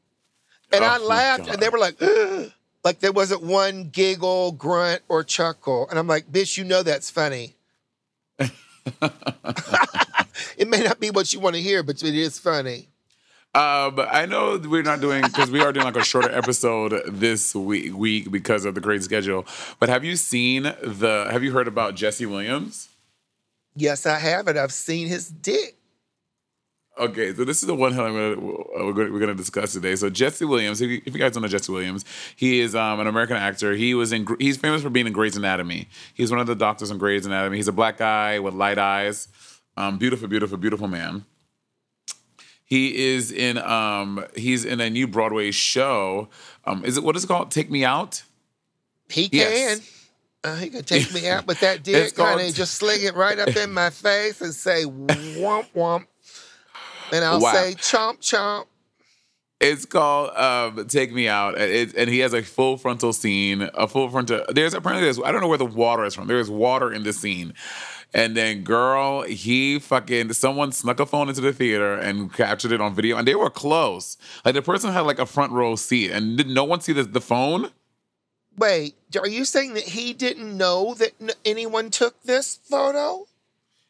And 0.72 0.84
Oh, 0.84 0.86
I 0.86 0.98
laughed 0.98 1.46
God. 1.46 1.54
and 1.54 1.62
they 1.62 1.68
were 1.68 1.78
like, 1.78 2.00
like 2.84 3.00
there 3.00 3.12
wasn't 3.12 3.42
one 3.42 3.88
giggle, 3.90 4.52
grunt, 4.52 5.02
or 5.08 5.24
chuckle. 5.24 5.88
And 5.88 5.98
I'm 5.98 6.06
like, 6.06 6.30
bitch, 6.30 6.58
you 6.58 6.64
know 6.64 6.82
that's 6.82 7.10
funny. 7.10 7.54
it 10.56 10.68
may 10.68 10.82
not 10.82 11.00
be 11.00 11.10
what 11.10 11.32
you 11.32 11.40
want 11.40 11.56
to 11.56 11.62
hear, 11.62 11.82
but 11.82 12.02
it 12.02 12.14
is 12.14 12.38
funny. 12.38 12.88
Uh, 13.54 13.90
but 13.90 14.08
I 14.12 14.26
know 14.26 14.58
we're 14.58 14.82
not 14.82 15.00
doing 15.00 15.22
because 15.22 15.50
we 15.50 15.62
are 15.62 15.72
doing 15.72 15.84
like 15.84 15.96
a 15.96 16.04
shorter 16.04 16.30
episode 16.30 17.02
this 17.08 17.54
week 17.54 17.96
week 17.96 18.30
because 18.30 18.64
of 18.66 18.74
the 18.74 18.80
crazy 18.80 19.04
schedule. 19.04 19.46
But 19.80 19.88
have 19.88 20.04
you 20.04 20.16
seen 20.16 20.64
the? 20.64 21.28
Have 21.30 21.42
you 21.42 21.52
heard 21.52 21.66
about 21.66 21.94
Jesse 21.94 22.26
Williams? 22.26 22.88
Yes, 23.74 24.06
I 24.06 24.18
have 24.18 24.48
it. 24.48 24.56
I've 24.56 24.72
seen 24.72 25.08
his 25.08 25.28
dick. 25.28 25.77
Okay, 26.98 27.32
so 27.34 27.44
this 27.44 27.60
is 27.62 27.66
the 27.68 27.74
one 27.74 27.92
I'm 27.92 28.12
gonna, 28.12 28.40
we're 28.84 28.92
gonna 28.92 29.12
we're 29.12 29.20
gonna 29.20 29.34
discuss 29.34 29.72
today. 29.72 29.94
So 29.94 30.10
Jesse 30.10 30.44
Williams, 30.44 30.80
if 30.80 30.90
you, 30.90 31.00
if 31.06 31.14
you 31.14 31.20
guys 31.20 31.32
don't 31.32 31.42
know 31.42 31.48
Jesse 31.48 31.70
Williams, 31.70 32.04
he 32.34 32.60
is 32.60 32.74
um, 32.74 32.98
an 32.98 33.06
American 33.06 33.36
actor. 33.36 33.72
He 33.74 33.94
was 33.94 34.12
in 34.12 34.26
he's 34.40 34.56
famous 34.56 34.82
for 34.82 34.90
being 34.90 35.06
in 35.06 35.12
Grey's 35.12 35.36
Anatomy. 35.36 35.88
He's 36.14 36.30
one 36.32 36.40
of 36.40 36.46
the 36.48 36.56
doctors 36.56 36.90
in 36.90 36.98
Grey's 36.98 37.24
Anatomy. 37.24 37.56
He's 37.56 37.68
a 37.68 37.72
black 37.72 37.98
guy 37.98 38.40
with 38.40 38.54
light 38.54 38.78
eyes, 38.78 39.28
um, 39.76 39.96
beautiful, 39.98 40.26
beautiful, 40.26 40.58
beautiful 40.58 40.88
man. 40.88 41.24
He 42.64 43.12
is 43.14 43.30
in 43.32 43.58
um 43.58 44.24
he's 44.36 44.64
in 44.64 44.80
a 44.80 44.90
new 44.90 45.06
Broadway 45.06 45.50
show. 45.52 46.28
Um, 46.64 46.84
is 46.84 46.96
it 46.96 47.04
what 47.04 47.16
is 47.16 47.24
it 47.24 47.28
called? 47.28 47.50
Take 47.50 47.70
Me 47.70 47.84
Out. 47.84 48.22
He 49.08 49.28
Yes. 49.32 49.78
can. 49.78 49.86
Uh, 50.44 50.54
he 50.56 50.68
can 50.70 50.84
take 50.84 51.12
me 51.12 51.28
out 51.28 51.46
but 51.46 51.58
that 51.60 51.82
dick, 51.84 52.14
called- 52.14 52.40
honey. 52.40 52.52
Just 52.52 52.74
sling 52.74 53.02
it 53.02 53.14
right 53.14 53.38
up 53.38 53.56
in 53.56 53.72
my 53.72 53.90
face 53.90 54.40
and 54.40 54.54
say 54.54 54.84
womp 54.84 55.66
womp. 55.74 56.06
And 57.12 57.24
I'll 57.24 57.40
Wow. 57.40 57.52
say 57.52 57.74
chomp 57.74 58.20
chomp. 58.20 58.66
It's 59.60 59.84
called 59.84 60.30
um, 60.36 60.86
"Take 60.86 61.12
Me 61.12 61.26
Out," 61.26 61.58
and 61.58 61.70
it, 61.72 61.94
and 61.96 62.08
he 62.08 62.20
has 62.20 62.32
a 62.32 62.42
full 62.42 62.76
frontal 62.76 63.12
scene, 63.12 63.68
a 63.74 63.88
full 63.88 64.08
frontal. 64.08 64.44
There's 64.50 64.72
apparently 64.72 65.04
there's 65.04 65.18
I 65.20 65.32
don't 65.32 65.40
know 65.40 65.48
where 65.48 65.58
the 65.58 65.64
water 65.66 66.04
is 66.04 66.14
from. 66.14 66.28
There 66.28 66.38
is 66.38 66.48
water 66.48 66.92
in 66.92 67.02
the 67.02 67.12
scene, 67.12 67.54
and 68.14 68.36
then 68.36 68.62
girl, 68.62 69.22
he 69.22 69.80
fucking 69.80 70.32
someone 70.34 70.70
snuck 70.70 71.00
a 71.00 71.06
phone 71.06 71.28
into 71.28 71.40
the 71.40 71.52
theater 71.52 71.94
and 71.94 72.32
captured 72.32 72.70
it 72.70 72.80
on 72.80 72.94
video, 72.94 73.16
and 73.16 73.26
they 73.26 73.34
were 73.34 73.50
close. 73.50 74.16
Like 74.44 74.54
the 74.54 74.62
person 74.62 74.92
had 74.92 75.00
like 75.00 75.18
a 75.18 75.26
front 75.26 75.50
row 75.50 75.74
seat, 75.74 76.12
and 76.12 76.36
did 76.36 76.48
no 76.48 76.62
one 76.62 76.80
see 76.80 76.92
the, 76.92 77.02
the 77.02 77.20
phone? 77.20 77.70
Wait, 78.56 78.94
are 79.20 79.28
you 79.28 79.44
saying 79.44 79.74
that 79.74 79.84
he 79.84 80.12
didn't 80.12 80.56
know 80.56 80.94
that 80.94 81.12
anyone 81.44 81.90
took 81.90 82.22
this 82.22 82.60
photo? 82.62 83.26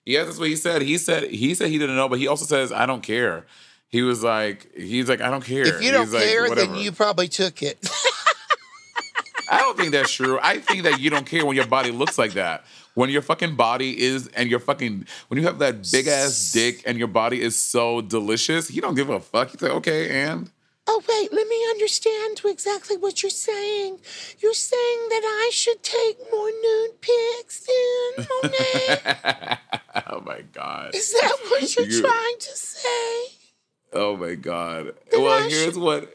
Yes, 0.09 0.25
that's 0.25 0.39
what 0.39 0.49
he 0.49 0.57
said. 0.57 0.81
He 0.81 0.97
said 0.97 1.25
he 1.25 1.55
said 1.55 1.69
he 1.69 1.77
didn't 1.77 1.97
know, 1.97 2.09
but 2.09 2.19
he 2.19 2.29
also 2.29 2.47
says 2.47 2.73
I 2.73 2.87
don't 2.87 3.03
care. 3.03 3.45
He 3.91 4.01
was 4.01 4.23
like, 4.23 4.75
he's 4.75 5.07
like, 5.09 5.21
I 5.21 5.31
don't 5.31 5.45
care. 5.45 5.67
If 5.67 5.83
you 5.83 5.93
don't 5.93 6.07
He's 6.07 6.15
like, 6.15 6.25
care, 6.25 6.55
then 6.55 6.77
you 6.77 6.93
probably 6.93 7.29
took 7.29 7.63
it. 7.63 7.79
I 9.51 9.61
don't 9.61 9.77
think 9.79 9.93
that's 9.93 10.13
true. 10.13 10.39
I 10.43 10.59
think 10.59 10.85
that 10.85 11.01
you 11.01 11.11
don't 11.11 11.27
care 11.27 11.45
when 11.45 11.57
your 11.57 11.67
body 11.67 11.91
looks 11.91 12.19
like 12.19 12.33
that. 12.33 12.65
When 12.95 13.11
your 13.11 13.23
fucking 13.23 13.57
body 13.57 14.01
is 14.03 14.29
and 14.29 14.51
your 14.51 14.61
fucking 14.61 15.07
when 15.29 15.41
you 15.41 15.47
have 15.47 15.59
that 15.59 15.91
big 15.93 16.07
ass 16.07 16.53
dick 16.53 16.83
and 16.87 16.99
your 16.99 17.09
body 17.09 17.43
is 17.43 17.59
so 17.59 18.01
delicious, 18.01 18.69
he 18.69 18.81
don't 18.81 18.95
give 18.95 19.11
a 19.11 19.21
fuck. 19.21 19.51
He's 19.51 19.61
like, 19.61 19.73
okay, 19.73 20.23
and 20.23 20.51
Oh, 20.91 21.03
wait, 21.07 21.33
let 21.33 21.47
me 21.47 21.63
understand 21.71 22.41
exactly 22.47 22.97
what 22.97 23.23
you're 23.23 23.29
saying. 23.31 23.99
You're 24.39 24.55
saying 24.55 24.99
that 25.11 25.21
I 25.23 25.51
should 25.53 25.83
take 25.83 26.17
more 26.33 26.51
nude 26.51 27.01
pics 27.03 27.67
then, 27.67 28.27
Monet? 28.43 29.59
oh 30.11 30.21
my 30.23 30.41
god. 30.53 30.95
Is 30.95 31.13
that 31.13 31.37
what 31.51 31.77
you're 31.77 31.87
You- 31.87 32.01
trying 32.01 32.39
to 32.41 32.57
say? 32.57 33.35
Oh 33.93 34.17
my 34.19 34.35
god. 34.35 34.93
Well, 35.13 35.29
I 35.45 35.49
here's 35.49 35.75
should- 35.75 35.77
what 35.83 36.13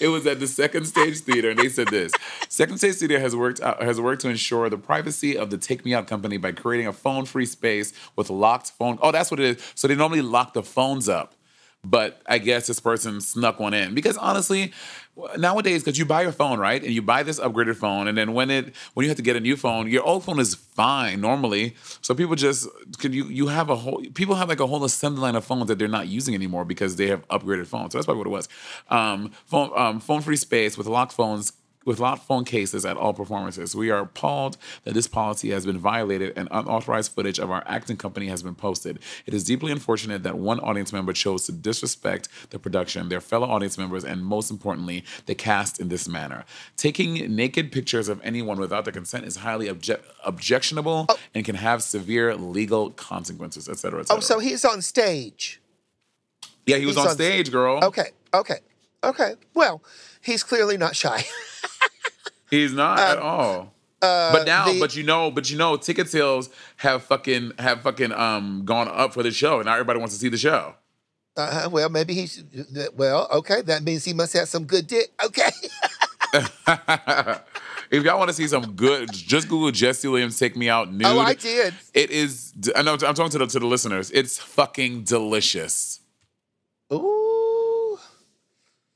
it 0.00 0.08
was 0.08 0.26
at 0.26 0.38
the 0.40 0.46
Second 0.46 0.84
Stage 0.86 1.18
Theater, 1.20 1.50
and 1.50 1.58
they 1.58 1.68
said 1.68 1.88
this: 1.88 2.12
Second 2.48 2.78
Stage 2.78 2.94
Theater 2.96 3.18
has 3.18 3.34
worked 3.36 3.60
out, 3.60 3.82
has 3.82 4.00
worked 4.00 4.22
to 4.22 4.28
ensure 4.28 4.68
the 4.70 4.78
privacy 4.78 5.36
of 5.36 5.50
the 5.50 5.58
Take 5.58 5.84
Me 5.84 5.94
Out 5.94 6.06
company 6.06 6.36
by 6.36 6.52
creating 6.52 6.86
a 6.86 6.92
phone-free 6.92 7.46
space 7.46 7.92
with 8.14 8.30
locked 8.30 8.70
phone. 8.70 8.98
Oh, 9.02 9.10
that's 9.12 9.30
what 9.32 9.40
it 9.40 9.46
is. 9.58 9.72
So 9.74 9.88
they 9.88 9.96
normally 9.96 10.22
lock 10.22 10.54
the 10.54 10.62
phones 10.62 11.08
up. 11.08 11.34
But 11.84 12.20
I 12.26 12.38
guess 12.38 12.66
this 12.66 12.80
person 12.80 13.20
snuck 13.20 13.60
one 13.60 13.72
in 13.72 13.94
because 13.94 14.16
honestly, 14.16 14.72
nowadays, 15.36 15.84
because 15.84 15.96
you 15.96 16.04
buy 16.04 16.22
your 16.22 16.32
phone 16.32 16.58
right, 16.58 16.82
and 16.82 16.92
you 16.92 17.00
buy 17.00 17.22
this 17.22 17.38
upgraded 17.38 17.76
phone, 17.76 18.08
and 18.08 18.18
then 18.18 18.32
when 18.34 18.50
it 18.50 18.74
when 18.94 19.04
you 19.04 19.10
have 19.10 19.16
to 19.16 19.22
get 19.22 19.36
a 19.36 19.40
new 19.40 19.56
phone, 19.56 19.88
your 19.88 20.02
old 20.02 20.24
phone 20.24 20.40
is 20.40 20.56
fine 20.56 21.20
normally. 21.20 21.76
So 22.02 22.14
people 22.14 22.34
just 22.34 22.68
could 22.98 23.14
you 23.14 23.26
you 23.26 23.46
have 23.46 23.70
a 23.70 23.76
whole 23.76 24.02
people 24.14 24.34
have 24.34 24.48
like 24.48 24.58
a 24.60 24.66
whole 24.66 24.84
assembly 24.84 25.22
line 25.22 25.36
of 25.36 25.44
phones 25.44 25.66
that 25.68 25.78
they're 25.78 25.86
not 25.86 26.08
using 26.08 26.34
anymore 26.34 26.64
because 26.64 26.96
they 26.96 27.06
have 27.06 27.26
upgraded 27.28 27.66
phones. 27.66 27.92
So 27.92 27.98
that's 27.98 28.06
probably 28.06 28.18
what 28.18 28.26
it 28.26 28.30
was. 28.30 28.48
Um, 28.88 29.30
phone 29.46 29.70
um, 29.76 30.00
phone 30.00 30.20
free 30.20 30.36
space 30.36 30.76
with 30.76 30.88
locked 30.88 31.12
phones 31.12 31.52
without 31.84 32.24
phone 32.24 32.44
cases 32.44 32.84
at 32.84 32.96
all 32.96 33.14
performances. 33.14 33.74
We 33.74 33.90
are 33.90 34.00
appalled 34.00 34.58
that 34.84 34.94
this 34.94 35.06
policy 35.06 35.50
has 35.50 35.64
been 35.64 35.78
violated 35.78 36.34
and 36.36 36.48
unauthorized 36.50 37.12
footage 37.12 37.38
of 37.38 37.50
our 37.50 37.62
acting 37.66 37.96
company 37.96 38.26
has 38.26 38.42
been 38.42 38.54
posted. 38.54 38.98
It 39.26 39.34
is 39.34 39.44
deeply 39.44 39.72
unfortunate 39.72 40.22
that 40.22 40.36
one 40.38 40.60
audience 40.60 40.92
member 40.92 41.12
chose 41.12 41.46
to 41.46 41.52
disrespect 41.52 42.28
the 42.50 42.58
production, 42.58 43.08
their 43.08 43.20
fellow 43.20 43.48
audience 43.48 43.78
members, 43.78 44.04
and 44.04 44.24
most 44.24 44.50
importantly, 44.50 45.04
the 45.26 45.34
cast 45.34 45.80
in 45.80 45.88
this 45.88 46.06
manner. 46.06 46.44
Taking 46.76 47.34
naked 47.34 47.72
pictures 47.72 48.08
of 48.08 48.20
anyone 48.22 48.58
without 48.58 48.84
their 48.84 48.92
consent 48.92 49.24
is 49.24 49.36
highly 49.36 49.68
obje- 49.68 50.00
objectionable 50.24 51.06
oh. 51.08 51.18
and 51.34 51.44
can 51.44 51.54
have 51.54 51.82
severe 51.82 52.34
legal 52.34 52.90
consequences, 52.90 53.68
et 53.68 53.78
cetera, 53.78 54.00
et 54.00 54.08
cetera. 54.08 54.18
Oh, 54.18 54.20
so 54.20 54.38
he's 54.38 54.64
on 54.64 54.82
stage. 54.82 55.60
yeah, 56.66 56.76
he 56.76 56.86
was 56.86 56.96
on 56.96 57.08
on- 57.08 57.14
stage, 57.14 57.50
girl. 57.50 57.80
Okay, 57.82 58.10
okay, 58.34 58.58
okay. 59.02 59.34
Well, 59.54 59.82
he's 60.20 60.42
clearly 60.42 60.76
not 60.76 60.94
shy. 60.94 61.24
He's 62.50 62.72
not 62.72 62.98
at 62.98 63.18
all. 63.18 63.74
but 64.00 64.44
now, 64.46 64.64
Um, 64.64 64.68
uh, 64.68 64.72
the- 64.74 64.80
but 64.80 64.96
you 64.96 65.02
know, 65.02 65.30
but 65.30 65.50
you 65.50 65.56
know, 65.58 65.76
ticket 65.76 66.08
sales 66.08 66.50
have 66.76 67.02
fucking 67.04 67.52
have 67.58 67.82
fucking 67.82 68.12
um 68.12 68.62
gone 68.64 68.88
up 68.88 69.12
for 69.14 69.22
the 69.22 69.30
show, 69.30 69.56
and 69.58 69.66
now 69.66 69.72
everybody 69.74 69.98
wants 69.98 70.14
to 70.14 70.20
see 70.20 70.28
the 70.28 70.38
show. 70.38 70.74
Uh-huh, 71.36 71.68
well, 71.70 71.88
maybe 71.88 72.14
he's 72.14 72.42
well. 72.96 73.28
Okay, 73.32 73.62
that 73.62 73.82
means 73.84 74.04
he 74.04 74.12
must 74.12 74.32
have 74.32 74.48
some 74.48 74.64
good 74.64 74.86
dick. 74.88 75.10
Okay. 75.24 75.50
if 77.90 78.04
y'all 78.04 78.18
want 78.18 78.28
to 78.28 78.34
see 78.34 78.46
some 78.48 78.72
good, 78.72 79.10
just 79.12 79.48
Google 79.48 79.70
Jesse 79.70 80.08
Williams 80.08 80.38
"Take 80.38 80.56
Me 80.56 80.68
Out" 80.68 80.92
nude. 80.92 81.06
Oh, 81.06 81.18
I 81.20 81.34
did. 81.34 81.74
It 81.94 82.10
is. 82.10 82.52
I 82.74 82.82
know. 82.82 82.92
I'm 82.94 82.98
talking 83.14 83.30
to 83.30 83.38
the 83.38 83.46
to 83.46 83.58
the 83.60 83.66
listeners. 83.66 84.10
It's 84.10 84.38
fucking 84.38 85.04
delicious. 85.04 86.00
Ooh. 86.92 87.24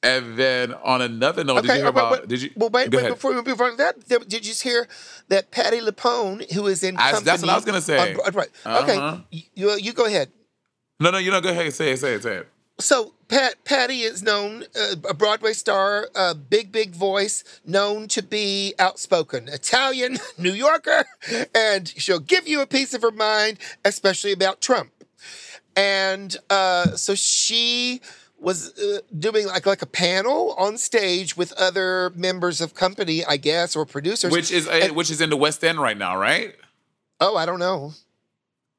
And 0.02 0.36
then 0.36 0.74
on 0.74 1.00
another 1.00 1.44
note, 1.44 1.62
did 1.62 1.68
you 1.70 1.74
hear 1.74 1.86
uh, 1.86 1.90
about? 1.90 2.10
but- 2.10 2.28
did 2.28 2.42
you? 2.42 2.50
Well, 2.56 2.70
wait, 2.70 2.92
wait 2.92 3.08
before 3.08 3.34
we 3.34 3.42
move 3.42 3.60
on 3.60 3.72
to 3.72 3.76
that, 3.76 4.28
did 4.28 4.44
you 4.46 4.54
hear 4.54 4.88
that 5.28 5.50
Patti 5.52 5.80
LuPone, 5.80 6.52
who 6.52 6.66
is 6.66 6.82
in 6.82 6.96
I- 6.96 7.12
company, 7.12 7.24
that's 7.24 7.42
what 7.42 7.50
I 7.50 7.54
was 7.54 7.64
gonna 7.64 7.80
say. 7.80 8.14
on- 8.14 8.32
right. 8.32 8.48
Uh-huh. 8.64 8.82
Okay. 8.82 9.46
You, 9.54 9.72
you 9.76 9.92
go 9.92 10.06
ahead. 10.06 10.30
No, 10.98 11.10
no, 11.10 11.18
you 11.18 11.30
know. 11.30 11.40
Go 11.40 11.50
ahead. 11.50 11.72
Say 11.72 11.92
it. 11.92 11.98
Say 12.00 12.14
it. 12.14 12.22
Say 12.22 12.36
it. 12.38 12.48
So 12.80 13.14
Pat 13.28 13.64
Patti 13.64 14.00
is 14.00 14.22
known 14.22 14.64
uh, 14.74 14.96
a 15.08 15.14
Broadway 15.14 15.52
star, 15.52 16.08
a 16.16 16.34
big 16.34 16.72
big 16.72 16.90
voice, 16.90 17.44
known 17.64 18.08
to 18.08 18.22
be 18.22 18.74
outspoken, 18.78 19.48
Italian, 19.48 20.18
New 20.38 20.52
Yorker, 20.52 21.04
and 21.54 21.88
she'll 21.96 22.18
give 22.18 22.48
you 22.48 22.60
a 22.60 22.66
piece 22.66 22.92
of 22.92 23.02
her 23.02 23.12
mind, 23.12 23.58
especially 23.84 24.32
about 24.32 24.60
Trump. 24.60 24.90
And 25.76 26.36
uh, 26.50 26.96
so 26.96 27.14
she 27.14 28.00
was 28.42 28.76
uh, 28.78 28.98
doing 29.18 29.46
like 29.46 29.64
like 29.66 29.82
a 29.82 29.86
panel 29.86 30.54
on 30.58 30.76
stage 30.76 31.36
with 31.36 31.52
other 31.54 32.10
members 32.14 32.60
of 32.60 32.74
company, 32.74 33.24
I 33.24 33.36
guess, 33.38 33.74
or 33.76 33.86
producers. 33.86 34.32
Which 34.32 34.50
is 34.50 34.66
uh, 34.68 34.72
And- 34.72 34.96
which 34.96 35.10
is 35.10 35.20
in 35.20 35.30
the 35.30 35.36
West 35.36 35.62
End 35.64 35.80
right 35.80 35.96
now, 35.96 36.16
right? 36.18 36.54
oh, 37.20 37.36
I 37.36 37.46
don't 37.46 37.60
know. 37.60 37.92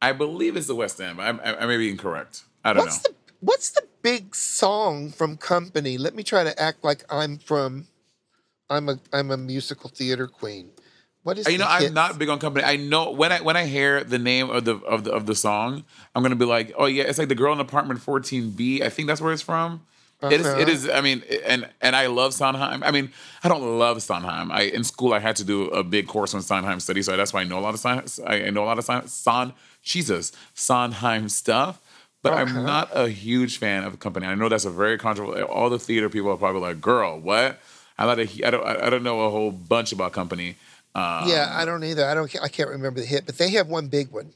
I 0.02 0.12
believe 0.12 0.58
it's 0.58 0.68
the 0.68 0.76
West 0.76 1.00
End, 1.00 1.22
I, 1.22 1.30
I, 1.30 1.62
I 1.62 1.66
may 1.66 1.78
be 1.78 1.90
incorrect. 1.90 2.44
I 2.66 2.74
don't 2.74 2.84
What's 2.84 3.04
know. 3.04 3.12
the 3.12 3.16
What's 3.40 3.72
the 3.72 3.84
big 4.02 4.36
song 4.36 5.12
from 5.12 5.36
Company? 5.38 5.98
Let 5.98 6.14
me 6.16 6.24
try 6.24 6.44
to 6.44 6.58
act 6.62 6.84
like 6.84 7.04
I'm 7.10 7.38
from. 7.38 7.88
I'm 8.70 8.88
a 8.90 9.00
I'm 9.12 9.32
a 9.32 9.38
musical 9.38 9.90
theater 9.90 10.28
queen. 10.28 10.72
What 11.24 11.38
is 11.38 11.48
Uh, 11.48 11.52
You 11.52 11.58
know, 11.58 11.66
the 11.66 11.88
I'm 11.88 11.94
not 11.94 12.20
big 12.20 12.30
on 12.30 12.40
company. 12.40 12.66
I 12.66 12.76
know 12.76 13.12
when 13.12 13.32
I 13.32 13.42
when 13.42 13.56
I 13.58 13.66
hear 13.66 14.04
the 14.04 14.20
name 14.20 14.50
of 14.50 14.66
the 14.66 14.76
of 14.78 15.04
the 15.06 15.12
of 15.12 15.26
the 15.26 15.36
song, 15.36 15.84
I'm 16.14 16.22
gonna 16.24 16.36
be 16.36 16.46
like, 16.46 16.74
oh 16.78 16.86
yeah, 16.86 17.04
it's 17.04 17.18
like 17.18 17.30
the 17.30 17.36
girl 17.36 17.54
in 17.54 17.60
apartment 17.60 18.00
14B. 18.02 18.82
I 18.82 18.90
think 18.90 19.08
that's 19.08 19.22
where 19.22 19.34
it's 19.34 19.42
from. 19.42 19.82
It 20.22 20.40
is. 20.40 20.48
It 20.48 20.70
is. 20.70 20.90
I 20.90 21.02
mean, 21.02 21.22
and 21.46 21.68
and 21.82 21.96
I 21.98 22.08
love 22.08 22.34
Sondheim. 22.34 22.82
I 22.84 22.92
mean, 22.92 23.12
I 23.44 23.50
don't 23.50 23.78
love 23.78 24.02
Sondheim. 24.02 24.52
I 24.52 24.62
in 24.64 24.84
school 24.86 25.14
I 25.14 25.20
had 25.20 25.36
to 25.38 25.44
do 25.44 25.66
a 25.68 25.84
big 25.84 26.08
course 26.08 26.34
on 26.34 26.42
Sondheim 26.42 26.80
studies, 26.80 27.08
so 27.08 27.18
that's 27.18 27.34
why 27.34 27.42
I 27.42 27.44
know 27.44 27.60
a 27.60 27.66
lot 27.68 27.74
of 27.74 27.80
Son. 27.82 28.04
I 28.26 28.50
know 28.50 28.64
a 28.64 28.70
lot 28.72 28.78
of 28.78 28.86
Son. 28.86 29.06
Son 29.08 29.54
Jesus 29.82 30.32
Sondheim 30.54 31.28
stuff. 31.30 31.80
But 32.22 32.32
I'm 32.32 32.54
not 32.64 32.88
a 32.94 33.10
huge 33.10 33.58
fan 33.58 33.84
of 33.84 34.00
company. 34.00 34.26
I 34.28 34.36
know 34.36 34.48
that's 34.48 34.64
a 34.64 34.70
very 34.70 34.98
controversial. 34.98 35.44
All 35.44 35.70
the 35.70 35.78
theater 35.78 36.08
people 36.08 36.32
are 36.32 36.38
probably 36.38 36.62
like, 36.62 36.80
"Girl, 36.80 37.20
what?" 37.20 37.60
I'm 37.98 38.08
not 38.08 38.18
a, 38.18 38.48
I 38.48 38.50
don't. 38.50 38.66
I 38.66 38.90
don't 38.90 39.04
know 39.04 39.22
a 39.22 39.30
whole 39.30 39.52
bunch 39.52 39.92
about 39.92 40.14
company. 40.14 40.56
Um, 40.96 41.28
Yeah, 41.28 41.50
I 41.52 41.66
don't 41.66 41.84
either. 41.84 42.06
I 42.06 42.14
don't. 42.14 42.34
I 42.42 42.48
can't 42.48 42.70
remember 42.70 43.00
the 43.00 43.06
hit, 43.06 43.26
but 43.26 43.38
they 43.38 43.50
have 43.52 43.68
one 43.68 43.88
big 43.88 44.12
one. 44.12 44.34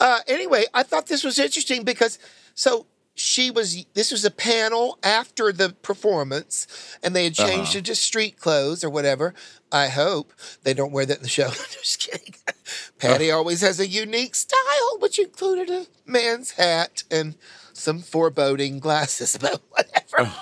Uh, 0.00 0.20
anyway, 0.26 0.64
I 0.72 0.82
thought 0.82 1.06
this 1.06 1.22
was 1.24 1.38
interesting 1.38 1.84
because 1.84 2.18
so 2.54 2.86
she 3.14 3.50
was. 3.50 3.84
This 3.94 4.10
was 4.10 4.24
a 4.24 4.30
panel 4.30 4.98
after 5.02 5.52
the 5.52 5.70
performance, 5.70 6.66
and 7.02 7.14
they 7.14 7.24
had 7.24 7.34
changed 7.34 7.70
Uh-huh. 7.70 7.78
it 7.78 7.84
to 7.86 7.94
street 7.94 8.38
clothes 8.40 8.82
or 8.82 8.90
whatever. 8.90 9.34
I 9.70 9.88
hope 9.88 10.32
they 10.62 10.72
don't 10.72 10.92
wear 10.92 11.04
that 11.04 11.18
in 11.18 11.22
the 11.22 11.28
show. 11.28 11.50
Just 11.70 12.00
kidding. 12.00 12.34
Patti 12.98 13.30
always 13.30 13.60
has 13.60 13.78
a 13.78 13.86
unique 13.86 14.34
style, 14.34 14.98
which 15.00 15.18
included 15.18 15.68
a 15.68 15.86
man's 16.06 16.52
hat 16.52 17.02
and 17.10 17.34
some 17.74 18.00
foreboding 18.00 18.78
glasses, 18.78 19.36
but 19.40 19.60
whatever. 19.70 20.32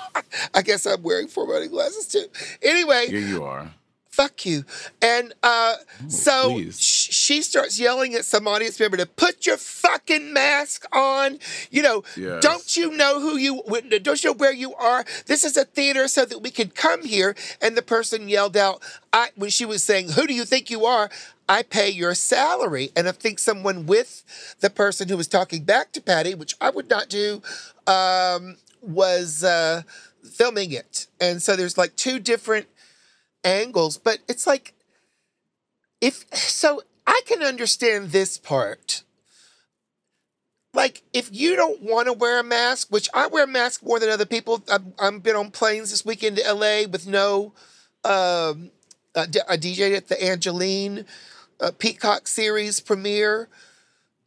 I 0.55 0.63
guess 0.63 0.87
I'm 0.87 1.03
wearing 1.03 1.27
foreboding 1.29 1.71
glasses 1.71 2.07
too. 2.07 2.27
Anyway, 2.63 3.09
Here 3.09 3.19
you 3.19 3.43
are. 3.43 3.75
Fuck 4.17 4.47
you. 4.47 4.65
And 5.03 5.35
uh, 5.43 5.75
so 6.09 6.59
sh- 6.71 7.13
she 7.13 7.43
starts 7.43 7.79
yelling 7.79 8.15
at 8.15 8.25
some 8.25 8.49
audience 8.49 8.81
member 8.81 8.97
to 8.97 9.05
put 9.05 9.45
your 9.47 9.59
fucking 9.59 10.33
mask 10.33 10.87
on. 10.91 11.39
You 11.71 11.83
know, 11.83 12.03
Yes. 12.17 12.43
don't 12.43 12.77
you 12.79 12.93
know 12.97 13.21
who 13.21 13.37
you, 13.37 13.63
don't 14.01 14.25
you 14.25 14.31
know 14.31 14.35
where 14.37 14.55
you 14.55 14.75
are? 14.75 15.05
This 15.27 15.45
is 15.45 15.59
a 15.59 15.67
theater 15.67 16.09
so 16.09 16.25
that 16.25 16.39
we 16.41 16.51
can 16.51 16.71
come 16.71 17.05
here. 17.05 17.37
And 17.61 17.77
the 17.77 17.83
person 17.83 18.31
yelled 18.31 18.57
out, 18.57 18.83
I, 19.13 19.29
when 19.37 19.51
she 19.51 19.67
was 19.67 19.83
saying, 19.83 20.13
who 20.13 20.27
do 20.27 20.33
you 20.33 20.47
think 20.47 20.71
you 20.71 20.87
are? 20.87 21.11
I 21.47 21.63
pay 21.63 21.91
your 21.91 22.15
salary. 22.15 22.93
And 22.97 23.07
I 23.07 23.13
think 23.13 23.39
someone 23.39 23.85
with 23.85 24.25
the 24.61 24.71
person 24.71 25.11
who 25.11 25.19
was 25.19 25.29
talking 25.29 25.63
back 25.65 25.93
to 25.93 26.01
Patti, 26.01 26.35
which 26.35 26.55
I 26.59 26.71
would 26.71 26.89
not 26.89 27.11
do, 27.11 27.43
um, 27.87 28.57
was 28.81 29.45
uh, 29.45 29.83
filming 30.25 30.73
it. 30.73 31.07
And 31.21 31.43
so 31.43 31.55
there's 31.55 31.77
like 31.77 31.97
two 31.97 32.19
different 32.19 32.67
angles, 33.47 33.97
but 33.97 34.19
it's 34.29 34.47
like 34.47 34.75
if 36.01 36.27
so 36.35 36.83
I 37.07 37.21
can 37.27 37.43
understand 37.43 38.11
this 38.11 38.37
part. 38.37 39.03
Like 40.75 41.03
if 41.15 41.31
you 41.33 41.57
don't 41.57 41.81
want 41.81 42.07
to 42.07 42.13
wear 42.13 42.39
a 42.39 42.45
mask, 42.45 42.89
which 42.91 43.09
I 43.15 43.29
wear 43.29 43.45
a 43.45 43.47
mask 43.47 43.83
more 43.83 43.99
than 43.99 44.11
other 44.11 44.27
people. 44.27 44.63
I've, 44.71 44.85
I've 44.99 45.23
been 45.23 45.37
on 45.37 45.51
planes 45.51 45.91
this 45.91 46.05
weekend 46.05 46.37
to 46.37 46.53
LA 46.53 46.83
with 46.87 47.07
no 47.07 47.55
um, 48.05 48.71
a 49.15 49.27
DJ 49.57 49.97
at 49.97 50.09
the 50.09 50.23
Angelyne 50.23 51.07
uh, 51.61 51.71
Peacock 51.79 52.29
series 52.29 52.81
premiere 52.81 53.49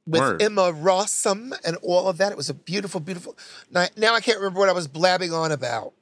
with 0.07 0.21
Word. 0.21 0.41
Emmy 0.41 0.55
Rossum 0.55 1.53
and 1.63 1.77
all 1.83 2.07
of 2.07 2.17
that. 2.17 2.31
It 2.31 2.37
was 2.37 2.49
a 2.49 2.55
beautiful, 2.55 2.99
beautiful 2.99 3.37
night. 3.69 3.91
Now 3.95 4.15
I 4.15 4.19
can't 4.21 4.39
remember 4.39 4.59
what 4.59 4.69
I 4.69 4.73
was 4.73 4.87
blabbing 4.87 5.31
on 5.31 5.51
about. 5.51 5.93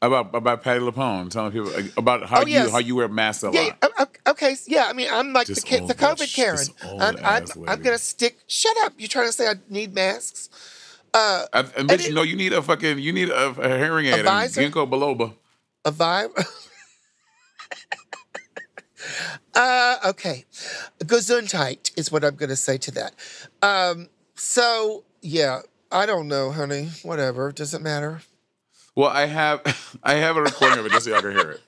About 0.00 0.32
about 0.32 0.62
Patti 0.62 0.78
LuPone, 0.78 1.28
telling 1.28 1.50
people 1.50 1.72
about 1.96 2.28
how 2.28 2.42
Oh, 2.42 2.46
yes. 2.46 2.66
you 2.66 2.70
how 2.72 2.78
you 2.78 2.94
wear 2.94 3.08
masks 3.08 3.42
a 3.42 3.50
Yeah, 3.52 3.62
lot. 3.62 3.92
yeah, 3.98 4.04
okay, 4.28 4.54
yeah. 4.68 4.86
I 4.86 4.92
mean, 4.92 5.08
I'm 5.10 5.32
like 5.32 5.48
the 5.48 5.54
This 5.54 5.64
kid, 5.64 5.88
the 5.88 5.94
COVID 5.94 6.18
bitch, 6.18 6.36
Karen. 6.36 6.66
I'm, 7.00 7.16
I'm, 7.24 7.44
I'm 7.66 7.82
gonna 7.82 7.98
stick. 7.98 8.38
Shut 8.46 8.76
up! 8.84 8.92
You're 8.96 9.08
trying 9.08 9.26
to 9.26 9.32
say 9.32 9.48
I 9.48 9.54
need 9.68 9.92
masks? 9.94 10.50
Uh, 11.12 11.46
I, 11.52 11.60
and 11.60 11.72
and 11.78 11.90
bitch, 11.90 12.06
it- 12.06 12.12
you 12.12 12.22
you 12.22 12.36
need 12.36 12.52
a 12.52 12.62
fucking 12.62 13.00
you 13.00 13.12
need 13.12 13.28
a, 13.30 13.48
a 13.48 13.76
hearing 13.76 14.06
aid. 14.06 14.14
and 14.20 14.24
visor? 14.24 14.60
Ginkgo 14.62 14.88
biloba. 14.88 15.34
a 15.84 15.90
vibe. 15.90 16.30
uh, 19.54 19.96
okay, 20.06 20.44
Gesundheit 21.00 21.90
is 21.96 22.12
what 22.12 22.24
I'm 22.24 22.36
gonna 22.36 22.54
say 22.54 22.78
to 22.78 22.90
that. 22.92 23.14
Um, 23.62 24.08
so 24.36 25.02
yeah, 25.22 25.62
I 25.90 26.06
don't 26.06 26.28
know, 26.28 26.52
honey. 26.52 26.90
Whatever, 27.02 27.50
doesn't 27.50 27.82
matter. 27.82 28.20
Well, 28.98 29.10
I 29.10 29.26
have 29.26 29.60
I 30.02 30.14
have 30.14 30.36
a 30.36 30.42
recording 30.42 30.80
of 30.80 30.86
it 30.86 30.90
just 30.90 31.04
so 31.04 31.12
y'all 31.12 31.22
can 31.22 31.30
hear 31.30 31.52
it. 31.52 31.60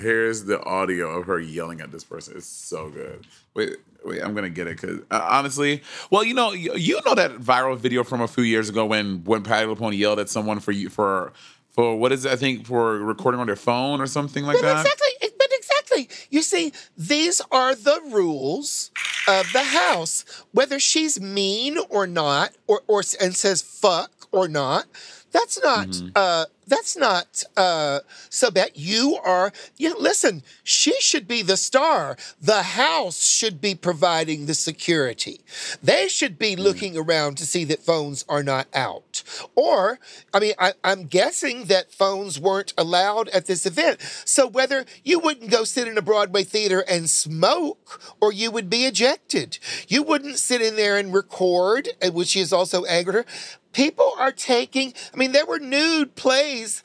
Here's 0.00 0.44
the 0.44 0.62
audio 0.62 1.18
of 1.18 1.26
her 1.26 1.40
yelling 1.40 1.80
at 1.80 1.90
this 1.90 2.04
person. 2.04 2.34
It's 2.36 2.46
so 2.46 2.90
good. 2.90 3.26
Wait, 3.54 3.74
wait, 4.04 4.22
I'm 4.22 4.36
gonna 4.36 4.50
get 4.50 4.68
it 4.68 4.80
because 4.80 5.00
uh, 5.10 5.26
honestly, 5.28 5.82
well, 6.12 6.22
you 6.22 6.32
know, 6.32 6.52
you, 6.52 6.76
you 6.76 7.00
know 7.04 7.16
that 7.16 7.32
viral 7.38 7.76
video 7.76 8.04
from 8.04 8.20
a 8.20 8.28
few 8.28 8.44
years 8.44 8.68
ago 8.68 8.86
when 8.86 9.24
when 9.24 9.42
Patti 9.42 9.66
LuPone 9.66 9.98
yelled 9.98 10.20
at 10.20 10.28
someone 10.28 10.60
for 10.60 10.70
you 10.70 10.88
for 10.88 11.32
for 11.70 11.96
what 11.96 12.12
is 12.12 12.24
it? 12.24 12.30
I 12.30 12.36
think 12.36 12.64
for 12.64 12.96
recording 12.98 13.40
on 13.40 13.48
their 13.48 13.56
phone 13.56 14.00
or 14.00 14.06
something 14.06 14.44
like 14.44 14.58
But 14.58 14.62
that. 14.62 14.86
exactly, 14.86 15.30
but 15.36 15.48
exactly. 15.50 16.08
You 16.30 16.42
see, 16.42 16.72
these 16.96 17.40
are 17.50 17.74
the 17.74 18.00
rules 18.12 18.92
of 19.26 19.52
the 19.52 19.64
house. 19.64 20.24
Whether 20.52 20.78
she's 20.78 21.20
mean 21.20 21.78
or 21.90 22.06
not, 22.06 22.52
or 22.68 22.82
or 22.86 23.02
and 23.20 23.34
says 23.34 23.60
fuck 23.60 24.12
or 24.30 24.46
not, 24.46 24.86
that's 25.32 25.60
not 25.62 25.88
Mm-hmm. 25.88 26.08
uh 26.14 26.44
that's 26.68 26.96
not 26.96 27.42
uh, 27.56 28.00
so 28.28 28.50
bad. 28.50 28.72
You 28.74 29.18
are, 29.24 29.52
you 29.78 29.90
know, 29.90 29.96
listen, 29.98 30.42
she 30.62 31.00
should 31.00 31.26
be 31.26 31.42
the 31.42 31.56
star. 31.56 32.16
The 32.40 32.62
house 32.62 33.26
should 33.26 33.60
be 33.60 33.74
providing 33.74 34.46
the 34.46 34.54
security. 34.54 35.40
They 35.82 36.08
should 36.08 36.38
be 36.38 36.56
looking 36.56 36.96
around 36.96 37.38
to 37.38 37.46
see 37.46 37.64
that 37.64 37.82
phones 37.82 38.24
are 38.28 38.42
not 38.42 38.68
out. 38.74 39.22
Or, 39.54 39.98
I 40.34 40.40
mean, 40.40 40.52
I, 40.58 40.74
I'm 40.84 41.04
guessing 41.06 41.64
that 41.64 41.90
phones 41.90 42.38
weren't 42.38 42.74
allowed 42.76 43.28
at 43.30 43.46
this 43.46 43.64
event. 43.64 44.00
So 44.26 44.46
whether 44.46 44.84
you 45.02 45.18
wouldn't 45.18 45.50
go 45.50 45.64
sit 45.64 45.88
in 45.88 45.96
a 45.96 46.02
Broadway 46.02 46.44
theater 46.44 46.84
and 46.88 47.08
smoke, 47.08 48.00
or 48.20 48.30
you 48.32 48.50
would 48.50 48.68
be 48.68 48.84
ejected. 48.84 49.58
You 49.88 50.02
wouldn't 50.02 50.38
sit 50.38 50.60
in 50.60 50.76
there 50.76 50.98
and 50.98 51.14
record, 51.14 51.88
uh, 52.02 52.10
which 52.10 52.36
is 52.36 52.52
also 52.52 52.84
angered 52.84 53.14
her. 53.14 53.24
People 53.72 54.12
are 54.18 54.32
taking, 54.32 54.94
I 55.12 55.16
mean, 55.16 55.32
there 55.32 55.46
were 55.46 55.58
nude 55.58 56.14
plays. 56.16 56.82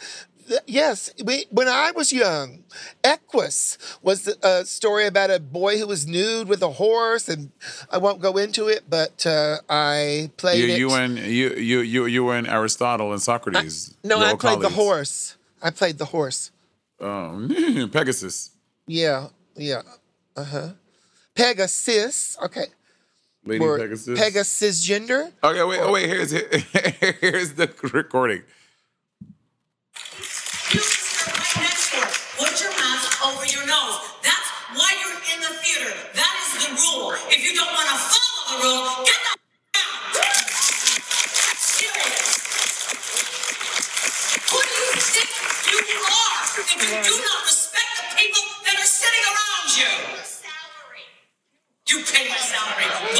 Yes, 0.67 1.09
we, 1.23 1.45
when 1.51 1.69
I 1.69 1.91
was 1.91 2.11
young, 2.11 2.65
Equus 3.03 3.77
was 4.01 4.27
a 4.43 4.65
story 4.65 5.07
about 5.07 5.31
a 5.31 5.39
boy 5.39 5.77
who 5.77 5.87
was 5.87 6.05
nude 6.05 6.49
with 6.49 6.61
a 6.61 6.69
horse, 6.71 7.29
and 7.29 7.51
I 7.89 7.97
won't 7.97 8.19
go 8.21 8.35
into 8.37 8.67
it, 8.67 8.83
but 8.89 9.25
uh, 9.25 9.59
I 9.69 10.31
played 10.35 10.59
You, 10.59 10.73
it. 10.73 10.79
you 10.79 10.91
and 10.91 11.17
you 11.17 11.49
you 11.51 11.79
you 11.79 12.05
you 12.07 12.23
were 12.25 12.37
in 12.37 12.45
Aristotle 12.45 13.13
and 13.13 13.21
Socrates. 13.21 13.95
no, 14.03 14.19
I 14.19 14.35
played 14.35 14.59
the 14.59 14.69
horse. 14.69 15.37
I 15.61 15.69
played 15.71 15.97
the 15.97 16.05
horse. 16.05 16.51
Um, 16.99 17.47
Pegasus. 17.93 18.51
Yeah, 18.85 19.27
yeah, 19.55 19.81
uh 20.35 20.43
huh. 20.43 20.69
Pegasus. 21.35 22.37
Okay. 22.43 22.65
Lady 23.45 23.63
Or 23.63 23.77
Pegasus. 23.77 24.19
Pegasus 24.19 24.83
gender. 24.83 25.31
Okay, 25.43 25.63
wait, 25.63 25.79
oh, 25.81 25.91
wait. 25.91 26.07
Here's 26.07 26.31
here's 27.21 27.53
the 27.53 27.69
recording. 27.93 28.41
You 30.71 30.79
sit 30.79 31.27
right 31.27 31.63
next 31.63 31.91
door. 31.91 32.07
Put 32.47 32.61
your 32.61 32.71
mask 32.71 33.19
over 33.27 33.45
your 33.45 33.65
nose. 33.67 33.99
That's 34.23 34.49
why 34.75 34.95
you're 35.03 35.19
in 35.35 35.41
the 35.43 35.53
theater. 35.59 35.91
That 36.15 36.33
is 36.39 36.67
the 36.67 36.71
rule. 36.71 37.13
If 37.29 37.43
you 37.43 37.53
don't 37.53 37.67
want 37.73 37.89
to 37.89 37.97
follow 37.99 38.43
the 38.47 38.63
rule, 38.63 39.05
get 39.05 39.19
the 39.27 39.35
out. 39.75 41.13
Who 44.47 44.59
do 44.61 44.69
you 44.71 44.93
think 45.03 45.29
you 45.67 45.79
are 45.99 46.39
if 46.63 46.67
you 46.75 46.79
do 46.87 47.15
not 47.23 47.39
respect 47.43 47.91
the 47.97 48.07
people 48.15 48.43
that 48.65 48.75
are 48.79 48.87
sitting 48.87 49.23
around 49.27 49.67
you? 49.75 49.91
Salary. 50.23 51.05
You 51.89 51.97
pay 52.05 52.29
my 52.29 52.37
salary. 52.37 53.19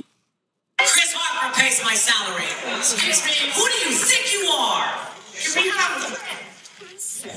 Chris 0.79 1.13
Harper 1.15 1.55
pays 1.59 1.81
my 1.83 1.95
salary. 1.95 2.49
Excuse 2.77 3.23
me. 3.25 3.31
Who 3.55 3.63
do 3.65 3.77
you 3.89 3.95
think 3.95 4.33
you 4.33 4.49
are? 4.51 4.89
We 5.55 5.69
have 5.69 6.29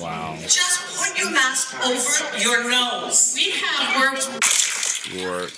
Wow. 0.00 0.36
just 0.42 0.98
put 0.98 1.16
your 1.16 1.30
mask 1.30 1.78
over 1.86 2.38
your 2.42 2.68
nose. 2.68 3.34
We 3.36 3.50
have 3.52 3.96
worked. 4.00 4.28
Lord. 5.14 5.52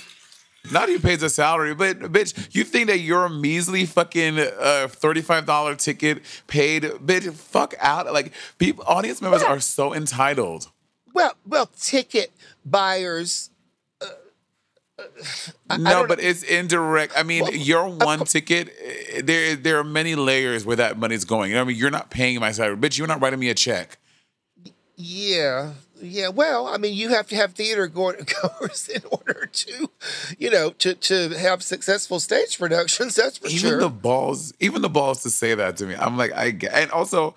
Not 0.71 0.89
even 0.89 1.01
pays 1.01 1.23
a 1.23 1.29
salary, 1.29 1.73
but 1.73 1.99
bitch, 1.99 2.55
you 2.55 2.63
think 2.63 2.87
that 2.87 2.99
your 2.99 3.29
measly 3.29 3.85
fucking 3.85 4.39
uh, 4.39 4.87
thirty-five 4.89 5.45
dollar 5.45 5.75
ticket 5.75 6.21
paid, 6.47 6.83
bitch, 6.83 7.31
fuck 7.33 7.73
out. 7.79 8.11
Like 8.13 8.31
people, 8.57 8.83
audience 8.87 9.21
members 9.21 9.41
are 9.43 9.59
so 9.59 9.93
entitled. 9.93 10.71
Well, 11.13 11.33
well, 11.45 11.69
ticket 11.77 12.31
buyers. 12.65 13.49
No, 15.69 15.77
don't 15.77 16.07
but 16.07 16.19
it's 16.19 16.43
indirect. 16.43 17.13
I 17.15 17.23
mean, 17.23 17.43
Well, 17.43 17.53
your 17.53 17.87
one 17.87 18.25
ticket, 18.25 18.69
eh, 18.83 19.21
there 19.23 19.55
there 19.55 19.79
are 19.79 19.83
many 19.83 20.15
layers 20.15 20.65
where 20.65 20.75
that 20.75 20.97
money's 20.97 21.23
going. 21.23 21.49
You 21.49 21.55
know 21.55 21.61
what 21.61 21.67
I 21.67 21.69
mean? 21.69 21.77
You're 21.77 21.89
not 21.89 22.09
paying 22.09 22.39
my 22.39 22.51
salary, 22.51 22.75
bitch. 22.75 22.97
You're 22.97 23.07
not 23.07 23.21
writing 23.21 23.39
me 23.39 23.49
a 23.49 23.53
check. 23.53 23.97
Yeah, 24.97 25.71
yeah. 26.01 26.29
Well, 26.29 26.67
I 26.67 26.77
mean, 26.77 26.93
you 26.93 27.09
have 27.09 27.27
to 27.27 27.35
have 27.35 27.53
theater 27.53 27.87
goers 27.87 28.87
in 28.87 29.01
order 29.11 29.47
to, 29.51 29.89
you 30.37 30.49
know, 30.49 30.71
to 30.71 30.95
to 30.95 31.29
have 31.29 31.63
successful 31.63 32.19
stage 32.19 32.57
productions. 32.57 33.15
That's 33.15 33.37
for 33.37 33.47
even 33.47 33.57
sure. 33.57 33.79
the 33.79 33.89
balls, 33.89 34.53
even 34.59 34.81
the 34.81 34.89
balls 34.89 35.23
to 35.23 35.29
say 35.29 35.55
that 35.55 35.77
to 35.77 35.85
me. 35.85 35.95
I'm 35.95 36.17
like, 36.17 36.33
I 36.33 36.51
get, 36.51 36.73
and 36.73 36.91
also, 36.91 37.35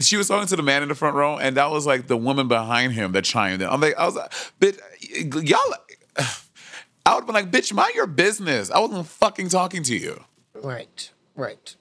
she 0.00 0.16
was 0.16 0.28
talking 0.28 0.48
to 0.48 0.56
the 0.56 0.62
man 0.62 0.82
in 0.82 0.88
the 0.88 0.94
front 0.94 1.16
row, 1.16 1.38
and 1.38 1.56
that 1.56 1.70
was 1.70 1.86
like 1.86 2.06
the 2.06 2.16
woman 2.16 2.48
behind 2.48 2.92
him 2.92 3.12
that 3.12 3.24
chimed 3.24 3.62
in. 3.62 3.68
I'm 3.68 3.80
like, 3.80 3.96
I 3.96 4.06
was 4.06 4.16
like, 4.16 4.32
but 4.58 4.76
y'all, 5.44 5.58
I 7.06 7.14
would 7.14 7.20
have 7.20 7.26
been 7.26 7.34
like, 7.34 7.50
bitch, 7.50 7.72
mind 7.72 7.94
your 7.94 8.06
business. 8.06 8.70
I 8.70 8.78
wasn't 8.78 9.06
fucking 9.06 9.48
talking 9.50 9.82
to 9.84 9.96
you. 9.96 10.24
right, 10.54 11.10
right. 11.36 11.76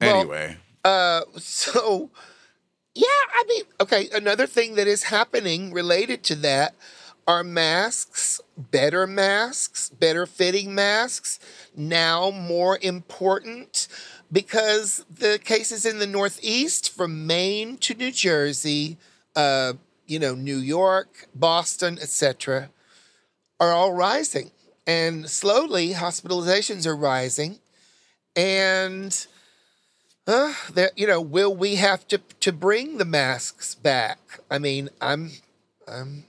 Well, 0.00 0.56
uh, 0.84 1.22
So, 1.38 2.10
yeah, 2.94 3.06
I 3.06 3.44
mean, 3.48 3.62
okay, 3.80 4.08
another 4.14 4.46
thing 4.46 4.74
that 4.74 4.86
is 4.86 5.04
happening 5.04 5.72
related 5.72 6.22
to 6.24 6.34
that 6.36 6.74
are 7.26 7.44
masks, 7.44 8.40
better 8.56 9.06
masks, 9.06 9.88
better 9.88 10.26
fitting 10.26 10.74
masks, 10.74 11.38
now 11.76 12.30
more 12.30 12.78
important 12.82 13.88
because 14.30 15.04
the 15.10 15.38
cases 15.42 15.86
in 15.86 15.98
the 15.98 16.06
Northeast 16.06 16.90
from 16.90 17.26
Maine 17.26 17.76
to 17.78 17.94
New 17.94 18.10
Jersey, 18.10 18.96
uh, 19.36 19.74
you 20.06 20.18
know, 20.18 20.34
New 20.34 20.58
York, 20.58 21.28
Boston, 21.34 21.98
etc., 22.00 22.70
are 23.60 23.72
all 23.72 23.92
rising. 23.92 24.50
And 24.86 25.30
slowly 25.30 25.90
hospitalizations 25.90 26.86
are 26.86 26.96
rising. 26.96 27.60
And 28.34 29.26
uh, 30.26 30.54
there, 30.72 30.90
you 30.96 31.06
know, 31.06 31.20
will 31.20 31.54
we 31.54 31.76
have 31.76 32.06
to 32.08 32.18
to 32.40 32.52
bring 32.52 32.98
the 32.98 33.04
masks 33.04 33.74
back? 33.74 34.18
I 34.50 34.58
mean, 34.58 34.88
I'm, 35.00 35.32
I'm. 35.86 36.24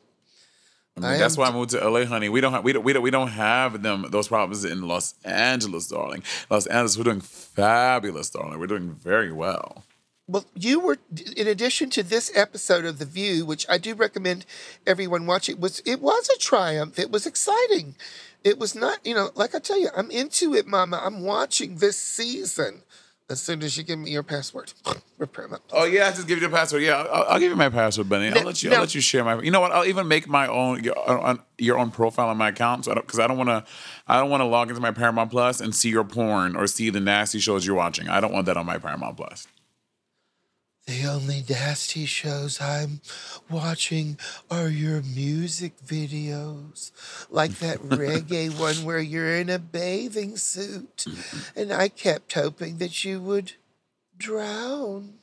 I 0.95 0.99
mean, 0.99 1.09
I 1.11 1.17
that's 1.17 1.37
am 1.37 1.41
why 1.41 1.47
I 1.49 1.51
moved 1.51 1.71
to 1.71 1.87
LA, 1.87 2.05
honey. 2.05 2.29
We 2.29 2.41
don't 2.41 2.53
have 2.53 2.63
we 2.63 2.73
don't, 2.73 2.83
we 2.83 2.93
don't 2.93 3.03
we 3.03 3.11
don't 3.11 3.29
have 3.29 3.81
them 3.81 4.05
those 4.09 4.27
problems 4.27 4.65
in 4.65 4.87
Los 4.87 5.15
Angeles, 5.23 5.87
darling. 5.87 6.23
Los 6.49 6.65
Angeles, 6.67 6.97
we're 6.97 7.03
doing 7.03 7.21
fabulous, 7.21 8.29
darling. 8.29 8.59
We're 8.59 8.67
doing 8.67 8.91
very 8.93 9.31
well. 9.31 9.83
Well, 10.27 10.45
you 10.55 10.79
were 10.79 10.97
in 11.35 11.47
addition 11.47 11.89
to 11.91 12.03
this 12.03 12.31
episode 12.33 12.85
of 12.85 12.97
The 12.97 13.05
View, 13.05 13.45
which 13.45 13.65
I 13.67 13.77
do 13.77 13.93
recommend 13.93 14.45
everyone 14.87 15.25
watch. 15.25 15.49
It 15.49 15.59
was 15.59 15.81
it 15.85 16.01
was 16.01 16.29
a 16.29 16.39
triumph. 16.39 16.97
It 16.97 17.11
was 17.11 17.25
exciting. 17.25 17.95
It 18.43 18.57
was 18.57 18.75
not, 18.75 19.05
you 19.05 19.15
know, 19.15 19.31
like 19.35 19.55
I 19.55 19.59
tell 19.59 19.79
you, 19.79 19.89
I'm 19.95 20.11
into 20.11 20.53
it, 20.53 20.67
Mama. 20.67 21.01
I'm 21.03 21.23
watching 21.23 21.77
this 21.77 21.97
season. 21.97 22.83
As 23.29 23.41
soon 23.41 23.63
as 23.63 23.77
you 23.77 23.83
give 23.83 23.97
me 23.99 24.11
your 24.11 24.21
password, 24.21 24.73
repair 25.17 25.47
my. 25.47 25.57
Oh 25.71 25.85
yeah, 25.85 26.07
I 26.07 26.11
just 26.11 26.27
give 26.27 26.41
you 26.41 26.47
the 26.47 26.55
password. 26.55 26.83
Yeah, 26.83 26.97
I'll, 26.97 27.23
I'll 27.29 27.39
give 27.39 27.49
you 27.49 27.55
my 27.55 27.69
password, 27.69 28.09
Benny. 28.09 28.37
I'll 28.37 28.45
let 28.45 28.61
you. 28.61 28.71
I'll 28.71 28.81
let 28.81 28.93
you 28.93 29.01
share 29.01 29.23
my. 29.23 29.41
You 29.41 29.49
know 29.49 29.61
what? 29.61 29.71
I'll 29.71 29.85
even 29.85 30.07
make 30.09 30.27
my 30.27 30.47
own 30.47 30.83
your, 30.83 31.37
your 31.57 31.79
own 31.79 31.89
profile 31.89 32.27
on 32.29 32.37
my 32.37 32.49
account, 32.49 32.85
so 32.85 32.93
because 32.95 33.19
I 33.19 33.27
don't 33.27 33.37
want 33.37 33.49
to. 33.49 33.63
I 34.07 34.19
don't 34.19 34.29
want 34.29 34.41
to 34.41 34.45
log 34.45 34.69
into 34.69 34.81
my 34.81 34.91
Paramount 34.91 35.31
Plus 35.31 35.61
and 35.61 35.73
see 35.73 35.89
your 35.89 36.03
porn 36.03 36.57
or 36.57 36.67
see 36.67 36.89
the 36.89 36.99
nasty 36.99 37.39
shows 37.39 37.65
you're 37.65 37.75
watching. 37.77 38.09
I 38.09 38.19
don't 38.19 38.33
want 38.33 38.45
that 38.47 38.57
on 38.57 38.65
my 38.65 38.77
Paramount 38.77 39.15
Plus. 39.15 39.47
The 40.85 41.05
only 41.07 41.45
nasty 41.49 42.05
shows 42.05 42.59
I'm 42.59 42.99
watching 43.49 44.17
are 44.51 44.67
your 44.67 45.01
music 45.01 45.77
videos, 45.79 46.91
like 47.29 47.51
that 47.59 47.79
reggae 47.83 48.59
one 48.59 48.83
where 48.83 48.99
you're 48.99 49.37
in 49.37 49.49
a 49.49 49.59
bathing 49.59 50.35
suit, 50.35 51.05
and 51.55 51.71
I 51.71 51.87
kept 51.87 52.33
hoping 52.33 52.79
that 52.79 53.05
you 53.05 53.21
would 53.21 53.53
drown. 54.17 55.19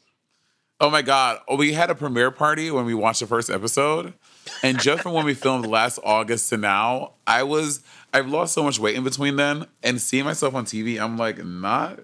Oh 0.80 0.88
my 0.88 1.02
god! 1.02 1.40
Oh, 1.46 1.56
we 1.56 1.74
had 1.74 1.90
a 1.90 1.94
premiere 1.94 2.30
party 2.30 2.70
when 2.70 2.86
we 2.86 2.94
watched 2.94 3.20
the 3.20 3.26
first 3.26 3.50
episode, 3.50 4.14
and 4.62 4.80
just 4.80 5.02
from 5.02 5.12
when 5.12 5.26
we 5.26 5.34
filmed 5.34 5.66
last 5.66 5.98
August 6.02 6.48
to 6.48 6.56
now, 6.56 7.12
I 7.26 7.42
was 7.42 7.82
I've 8.14 8.28
lost 8.28 8.54
so 8.54 8.62
much 8.62 8.78
weight 8.78 8.96
in 8.96 9.04
between 9.04 9.36
then, 9.36 9.66
and 9.82 10.00
seeing 10.00 10.24
myself 10.24 10.54
on 10.54 10.64
TV, 10.64 10.98
I'm 10.98 11.18
like, 11.18 11.44
not 11.44 12.00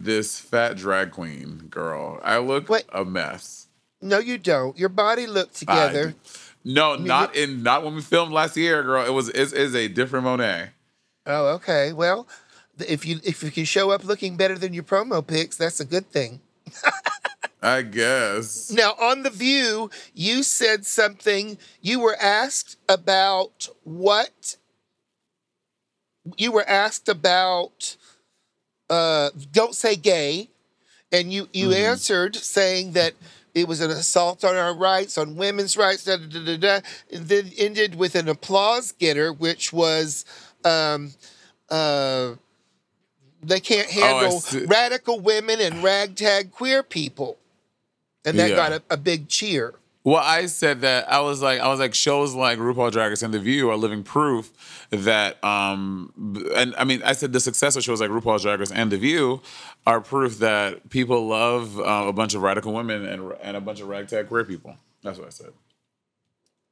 this 0.00 0.40
fat 0.40 0.76
drag 0.76 1.10
queen 1.12 1.66
girl. 1.70 2.18
I 2.24 2.38
look 2.38 2.68
Wait. 2.68 2.84
a 2.92 3.04
mess. 3.04 3.66
No, 4.00 4.18
you 4.18 4.38
don't. 4.38 4.76
Your 4.78 4.88
body 4.88 5.26
looked 5.26 5.56
I- 5.68 5.88
together. 5.88 6.14
no, 6.64 6.96
not 6.96 7.36
in 7.36 7.62
not 7.62 7.84
when 7.84 7.94
we 7.94 8.00
filmed 8.02 8.32
last 8.32 8.56
year, 8.56 8.82
girl. 8.82 9.04
It 9.04 9.10
was 9.12 9.28
it 9.28 9.52
is 9.52 9.74
a 9.74 9.88
different 9.88 10.24
Monet. 10.24 10.70
Oh, 11.26 11.48
okay. 11.56 11.92
Well, 11.92 12.26
if 12.88 13.04
you 13.04 13.20
if 13.22 13.42
you 13.42 13.50
can 13.50 13.64
show 13.66 13.90
up 13.90 14.02
looking 14.04 14.36
better 14.36 14.56
than 14.56 14.72
your 14.72 14.84
promo 14.84 15.24
pics, 15.26 15.56
that's 15.56 15.80
a 15.80 15.84
good 15.84 16.10
thing. 16.10 16.40
I 17.62 17.82
guess. 17.82 18.70
Now, 18.72 18.92
on 18.98 19.22
The 19.22 19.28
View, 19.28 19.90
you 20.14 20.42
said 20.42 20.86
something. 20.86 21.58
You 21.82 22.00
were 22.00 22.16
asked 22.18 22.78
about 22.88 23.68
what? 23.84 24.56
You 26.38 26.52
were 26.52 26.66
asked 26.66 27.08
about, 27.08 27.96
uh, 28.90 29.30
don't 29.52 29.74
say 29.74 29.96
gay. 29.96 30.50
And 31.12 31.32
you, 31.32 31.48
you 31.52 31.72
answered 31.72 32.36
saying 32.36 32.92
that 32.92 33.14
it 33.52 33.66
was 33.66 33.80
an 33.80 33.90
assault 33.90 34.44
on 34.44 34.54
our 34.54 34.72
rights, 34.74 35.18
on 35.18 35.34
women's 35.34 35.76
rights, 35.76 36.04
da 36.04 36.16
da 36.16 36.26
da 36.26 36.44
da 36.44 36.56
da. 36.56 36.80
And 37.12 37.26
then 37.26 37.50
ended 37.58 37.96
with 37.96 38.14
an 38.14 38.28
applause 38.28 38.92
getter, 38.92 39.32
which 39.32 39.72
was, 39.72 40.24
um, 40.64 41.12
uh, 41.68 42.34
they 43.42 43.58
can't 43.58 43.88
Oh, 43.88 44.00
handle 44.00 44.40
see. 44.40 44.66
radical 44.66 45.18
women 45.18 45.60
and 45.60 45.82
ragtag 45.82 46.52
queer 46.52 46.82
people. 46.82 47.38
and 48.24 48.38
that 48.38 48.50
Yeah. 48.50 48.56
got 48.56 48.72
a, 48.72 48.82
a 48.90 48.96
big 48.98 49.28
cheer. 49.28 49.72
Well, 50.02 50.16
I 50.24 50.46
said 50.46 50.80
that 50.80 51.12
I 51.12 51.20
was 51.20 51.42
like, 51.42 51.60
I 51.60 51.68
was 51.68 51.78
like, 51.78 51.92
shows 51.94 52.34
like 52.34 52.58
RuPaul 52.58 52.90
Drag 52.90 53.10
Race 53.10 53.22
and 53.22 53.34
The 53.34 53.38
View 53.38 53.68
are 53.70 53.76
living 53.76 54.02
proof 54.02 54.50
that, 54.90 55.42
um, 55.44 56.10
and 56.56 56.74
I 56.76 56.84
mean, 56.84 57.02
I 57.04 57.12
said 57.12 57.34
the 57.34 57.40
successful 57.40 57.82
shows 57.82 58.00
like 58.00 58.08
RuPaul 58.10 58.40
Drag 58.40 58.58
Race 58.58 58.70
and 58.72 58.90
The 58.90 58.96
View 58.96 59.42
are 59.86 60.00
proof 60.00 60.38
that 60.38 60.88
people 60.88 61.26
love 61.28 61.78
uh, 61.78 62.06
a 62.08 62.12
bunch 62.14 62.34
of 62.34 62.40
radical 62.40 62.72
women 62.72 63.04
and 63.04 63.32
and 63.42 63.56
a 63.58 63.60
bunch 63.60 63.80
of 63.80 63.88
ragtag 63.88 64.28
queer 64.28 64.44
people. 64.44 64.74
That's 65.02 65.18
what 65.18 65.26
I 65.26 65.30
said. 65.30 65.50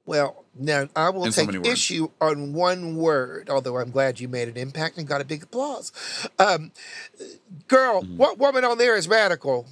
Well, 0.06 0.46
now 0.58 0.88
I 0.96 1.10
will 1.10 1.24
In 1.26 1.32
take 1.32 1.52
words. 1.52 1.68
issue 1.68 2.08
on 2.22 2.54
one 2.54 2.96
word, 2.96 3.50
although 3.50 3.76
I'm 3.76 3.90
glad 3.90 4.20
you 4.20 4.28
made 4.28 4.48
an 4.48 4.56
impact 4.56 4.96
and 4.96 5.06
got 5.06 5.20
a 5.20 5.24
big 5.26 5.42
applause. 5.42 5.92
Um, 6.38 6.72
girl, 7.66 8.00
Mm-hmm. 8.02 8.16
what 8.16 8.38
woman 8.38 8.64
on 8.64 8.78
there 8.78 8.96
is 8.96 9.06
radical? 9.06 9.66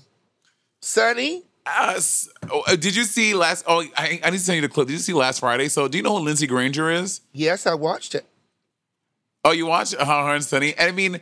Sunny? 0.82 1.44
Uh, 1.66 1.94
s- 1.96 2.28
oh, 2.50 2.62
uh, 2.66 2.76
did 2.76 2.94
you 2.94 3.04
see 3.04 3.34
last? 3.34 3.64
Oh, 3.66 3.82
I, 3.96 4.20
I 4.22 4.30
need 4.30 4.38
to 4.38 4.42
send 4.44 4.56
you 4.56 4.62
the 4.62 4.68
clip. 4.68 4.86
Did 4.86 4.94
you 4.94 4.98
see 5.00 5.12
last 5.12 5.40
Friday? 5.40 5.68
So, 5.68 5.88
do 5.88 5.98
you 5.98 6.02
know 6.04 6.16
who 6.16 6.22
Lindsey 6.24 6.46
Granger 6.46 6.90
is? 6.90 7.20
Yes, 7.32 7.66
I 7.66 7.74
watched 7.74 8.14
it. 8.14 8.24
Oh, 9.44 9.50
you 9.52 9.66
watched 9.66 9.94
uh, 9.98 10.04
her 10.04 10.34
and 10.34 10.44
Sunny? 10.44 10.74
And 10.76 10.88
I 10.88 10.92
mean, 10.92 11.20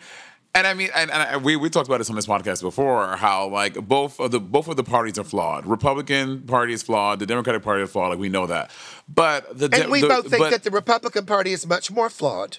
and 0.54 0.66
I 0.66 0.74
mean, 0.74 0.90
and, 0.94 1.10
and 1.10 1.22
I, 1.22 1.36
we 1.38 1.56
we 1.56 1.68
talked 1.70 1.88
about 1.88 1.98
this 1.98 2.10
on 2.10 2.16
this 2.16 2.26
podcast 2.26 2.60
before. 2.62 3.16
How 3.16 3.48
like 3.48 3.74
both 3.86 4.20
of 4.20 4.30
the 4.32 4.40
both 4.40 4.68
of 4.68 4.76
the 4.76 4.84
parties 4.84 5.18
are 5.18 5.24
flawed. 5.24 5.66
Republican 5.66 6.42
Party 6.42 6.72
is 6.74 6.82
flawed. 6.82 7.18
The 7.20 7.26
Democratic 7.26 7.62
Party 7.62 7.82
is 7.82 7.90
flawed. 7.90 8.10
Like 8.10 8.18
we 8.18 8.28
know 8.28 8.46
that. 8.46 8.70
But 9.08 9.58
the 9.58 9.68
And 9.72 9.90
we 9.90 10.00
the- 10.02 10.08
both 10.08 10.28
think 10.28 10.42
but- 10.42 10.50
that 10.50 10.62
the 10.62 10.70
Republican 10.70 11.26
Party 11.26 11.52
is 11.52 11.66
much 11.66 11.90
more 11.90 12.10
flawed. 12.10 12.58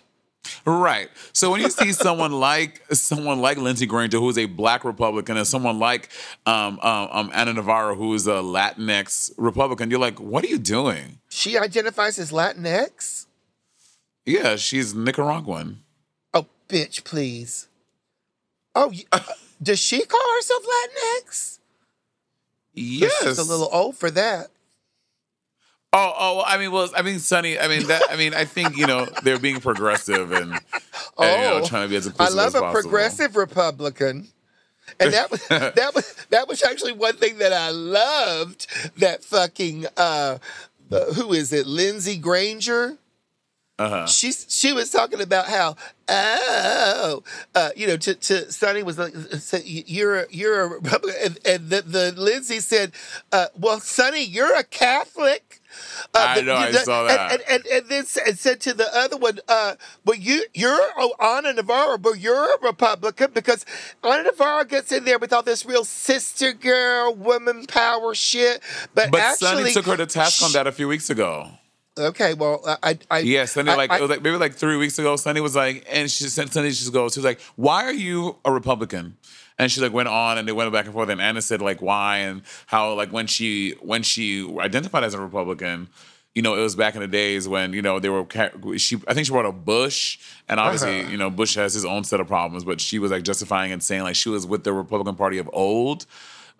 Right. 0.65 1.09
So 1.31 1.51
when 1.51 1.61
you 1.61 1.69
see 1.69 1.91
someone 1.91 2.31
like 2.31 2.81
someone 2.91 3.39
like 3.39 3.57
Lindsey 3.57 3.85
Granger, 3.85 4.17
who 4.17 4.29
is 4.29 4.37
a 4.37 4.45
black 4.45 4.83
Republican, 4.83 5.37
and 5.37 5.45
someone 5.45 5.77
like 5.77 6.09
um, 6.47 6.79
um, 6.81 7.07
um, 7.11 7.31
Ana 7.33 7.53
Navarro, 7.53 7.95
who 7.95 8.13
is 8.15 8.25
a 8.25 8.41
Latinx 8.41 9.31
Republican, 9.37 9.91
you're 9.91 9.99
like, 9.99 10.19
what 10.19 10.43
are 10.43 10.47
you 10.47 10.57
doing? 10.57 11.19
She 11.29 11.57
identifies 11.57 12.17
as 12.17 12.31
Latinx? 12.31 13.27
Yeah, 14.25 14.55
she's 14.55 14.95
Nicaraguan. 14.95 15.83
Oh, 16.33 16.47
bitch, 16.67 17.03
please. 17.03 17.67
Oh, 18.73 18.91
uh, 19.11 19.19
does 19.61 19.79
she 19.79 20.03
call 20.03 20.35
herself 20.35 20.63
Latinx? 20.63 21.59
Yes. 22.73 23.13
She's 23.21 23.37
a 23.37 23.43
little 23.43 23.69
old 23.71 23.97
for 23.97 24.09
that. 24.11 24.47
Oh, 25.95 26.13
oh. 26.17 26.43
I 26.45 26.57
mean, 26.57 26.71
well, 26.71 26.89
I 26.95 27.01
mean, 27.01 27.19
Sunny. 27.19 27.57
I 27.57 27.67
mean, 27.67 27.87
that. 27.87 28.03
I 28.09 28.17
mean, 28.17 28.33
I 28.33 28.45
think 28.45 28.77
you 28.77 28.85
know 28.85 29.05
they're 29.23 29.39
being 29.39 29.61
progressive 29.61 30.31
and, 30.31 30.51
and, 30.51 30.61
you 31.19 31.25
know 31.25 31.61
Oh, 31.63 31.65
trying 31.65 31.83
to 31.83 31.89
be 31.89 31.95
as 31.95 32.05
a 32.05 32.11
progressive. 32.11 32.37
I 32.37 32.41
love 32.41 32.47
as 32.47 32.55
a 32.55 32.61
possible. 32.61 32.81
progressive 32.81 33.35
Republican. 33.35 34.27
And 34.99 35.13
that 35.13 35.31
was 35.31 35.47
that 35.49 35.91
was 35.95 36.15
that 36.29 36.47
was 36.47 36.63
actually 36.63 36.93
one 36.93 37.15
thing 37.15 37.37
that 37.39 37.53
I 37.53 37.69
loved. 37.69 38.67
That 38.97 39.23
fucking 39.23 39.85
uh, 39.97 40.37
uh 40.91 41.13
who 41.13 41.33
is 41.33 41.53
it? 41.53 41.65
Lindsey 41.65 42.17
Granger. 42.17 42.97
Uh-huh. 43.77 44.07
She's 44.07 44.45
she 44.49 44.71
was 44.71 44.89
talking 44.89 45.19
about 45.19 45.47
how 45.47 45.75
oh 46.07 47.23
uh, 47.55 47.69
you 47.75 47.87
know 47.87 47.97
to 47.97 48.15
to 48.15 48.51
Sunny 48.51 48.83
was 48.83 48.97
like 48.97 49.13
you're 49.65 50.21
a, 50.21 50.25
you're 50.29 50.61
a 50.61 50.67
Republican 50.67 51.21
and, 51.23 51.39
and 51.45 51.69
the, 51.69 51.81
the 51.81 52.13
Lindsey 52.15 52.61
said 52.61 52.93
uh, 53.33 53.47
well 53.59 53.79
Sunny 53.79 54.23
you're 54.23 54.55
a 54.55 54.63
Catholic. 54.63 55.61
Uh, 56.13 56.17
I 56.19 56.35
the- 56.35 56.41
know, 56.43 56.55
I 56.55 56.71
the- 56.71 56.79
saw 56.79 57.01
and- 57.01 57.09
that. 57.09 57.31
And, 57.31 57.41
and, 57.49 57.65
and 57.67 57.89
then 57.89 58.05
said 58.05 58.61
to 58.61 58.73
the 58.73 58.87
other 58.95 59.17
one, 59.17 59.39
uh, 59.47 59.75
well, 60.05 60.17
you, 60.17 60.45
you're 60.53 60.79
oh, 60.97 61.13
Ana 61.19 61.53
Navarro, 61.53 61.97
but 61.97 62.19
you're 62.19 62.53
a 62.55 62.57
Republican 62.61 63.31
because 63.33 63.65
Ana 64.03 64.23
Navarro 64.23 64.63
gets 64.63 64.91
in 64.91 65.05
there 65.05 65.19
with 65.19 65.33
all 65.33 65.43
this 65.43 65.65
real 65.65 65.85
sister 65.85 66.53
girl, 66.53 67.13
woman 67.15 67.65
power 67.65 68.13
shit. 68.15 68.61
But, 68.93 69.11
But 69.11 69.21
actually, 69.21 69.71
Sunny 69.71 69.73
took 69.73 69.85
her 69.85 69.97
to 69.97 70.05
task 70.05 70.43
on 70.43 70.51
that 70.53 70.67
a 70.67 70.71
few 70.71 70.87
weeks 70.87 71.09
ago. 71.09 71.49
Okay, 71.97 72.33
well, 72.33 72.61
I, 72.83 72.99
I, 73.09 73.19
Yeah, 73.19 73.45
Sunny 73.45 73.71
I- 73.71 73.75
like 73.75 73.91
I- 73.91 73.97
it 73.97 74.01
was 74.01 74.09
like 74.09 74.21
maybe 74.21 74.35
like 74.37 74.55
three 74.55 74.75
weeks 74.75 74.99
ago. 74.99 75.15
Sunny 75.15 75.39
was 75.41 75.55
like, 75.55 75.85
and 75.89 76.11
she 76.11 76.25
sent 76.25 76.51
Sunny. 76.51 76.71
She 76.71 76.91
goes, 76.91 77.13
she 77.13 77.19
was 77.19 77.25
like, 77.25 77.39
"Why 77.55 77.85
are 77.85 77.93
you 77.93 78.35
a 78.43 78.51
Republican?" 78.51 79.15
And 79.57 79.71
she 79.71 79.79
like 79.79 79.93
went 79.93 80.09
on, 80.09 80.37
and 80.37 80.45
they 80.45 80.51
went 80.51 80.71
back 80.73 80.85
and 80.85 80.93
forth. 80.93 81.07
And 81.07 81.21
Ana 81.21 81.41
said 81.41 81.61
like 81.61 81.81
why 81.81 82.17
and 82.17 82.41
how 82.65 82.93
like 82.95 83.13
when 83.13 83.27
she 83.27 83.71
when 83.81 84.03
she 84.03 84.45
identified 84.59 85.05
as 85.05 85.13
a 85.13 85.21
Republican, 85.21 85.87
you 86.33 86.41
know, 86.41 86.55
it 86.55 86.61
was 86.61 86.75
back 86.75 86.95
in 86.95 87.01
the 87.01 87.07
days 87.07 87.47
when 87.47 87.71
you 87.71 87.81
know 87.81 87.99
they 87.99 88.09
were. 88.09 88.25
She 88.77 88.97
I 89.07 89.13
think 89.13 89.25
she 89.25 89.31
brought 89.31 89.45
up 89.45 89.63
Bush, 89.63 90.19
and 90.49 90.59
obviously 90.59 90.99
Uh-huh. 90.99 91.11
you 91.11 91.17
know 91.17 91.29
Bush 91.29 91.55
has 91.55 91.73
his 91.73 91.85
own 91.85 92.03
set 92.03 92.19
of 92.19 92.27
problems, 92.27 92.65
but 92.65 92.81
she 92.81 92.99
was 92.99 93.11
like 93.11 93.23
justifying 93.23 93.71
and 93.71 93.81
saying 93.81 94.01
like 94.03 94.15
she 94.17 94.27
was 94.27 94.45
with 94.45 94.65
the 94.65 94.73
Republican 94.73 95.15
Party 95.15 95.37
of 95.37 95.49
old, 95.53 96.05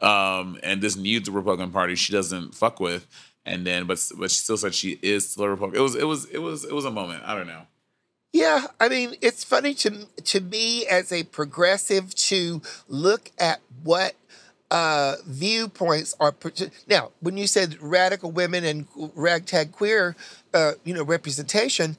um, 0.02 0.58
and 0.63 0.82
this 0.82 0.95
new 0.95 1.19
Republican 1.30 1.71
Party 1.71 1.95
she 1.95 2.13
doesn't 2.13 2.56
fuck 2.56 2.80
with. 2.80 3.06
And 3.46 3.66
then, 3.66 3.86
but 3.86 4.04
but 4.18 4.32
she 4.32 4.38
still 4.38 4.58
said 4.58 4.74
she 4.74 5.00
is 5.02 5.30
still 5.30 5.46
a 5.46 5.50
Republican. 5.50 5.80
It 5.80 5.84
was 5.84 5.96
it 5.96 6.06
was 6.06 6.26
it 6.26 6.40
was 6.40 6.66
it 6.66 6.74
was 6.74 6.86
a 6.86 6.92
moment. 6.92 7.24
I 7.26 7.36
don't 7.36 7.48
know. 7.48 7.64
Yeah, 8.34 8.66
I 8.82 8.90
mean, 8.90 9.16
it's 9.22 9.44
funny 9.44 9.74
to 9.76 10.08
to 10.08 10.42
me 10.42 10.86
as 10.88 11.12
a 11.12 11.24
progressive 11.24 12.14
to 12.16 12.62
look 12.90 13.32
at 13.40 13.62
what 13.84 14.16
uh, 14.72 15.16
viewpoints 15.26 16.16
are. 16.20 16.34
Now, 16.88 17.12
when 17.22 17.38
you 17.38 17.48
said 17.48 17.82
radical 17.82 18.32
women 18.32 18.64
and 18.66 18.88
ragtag 19.16 19.72
queer, 19.72 20.16
uh, 20.54 20.74
you 20.84 20.94
know, 20.94 21.04
representation, 21.04 21.98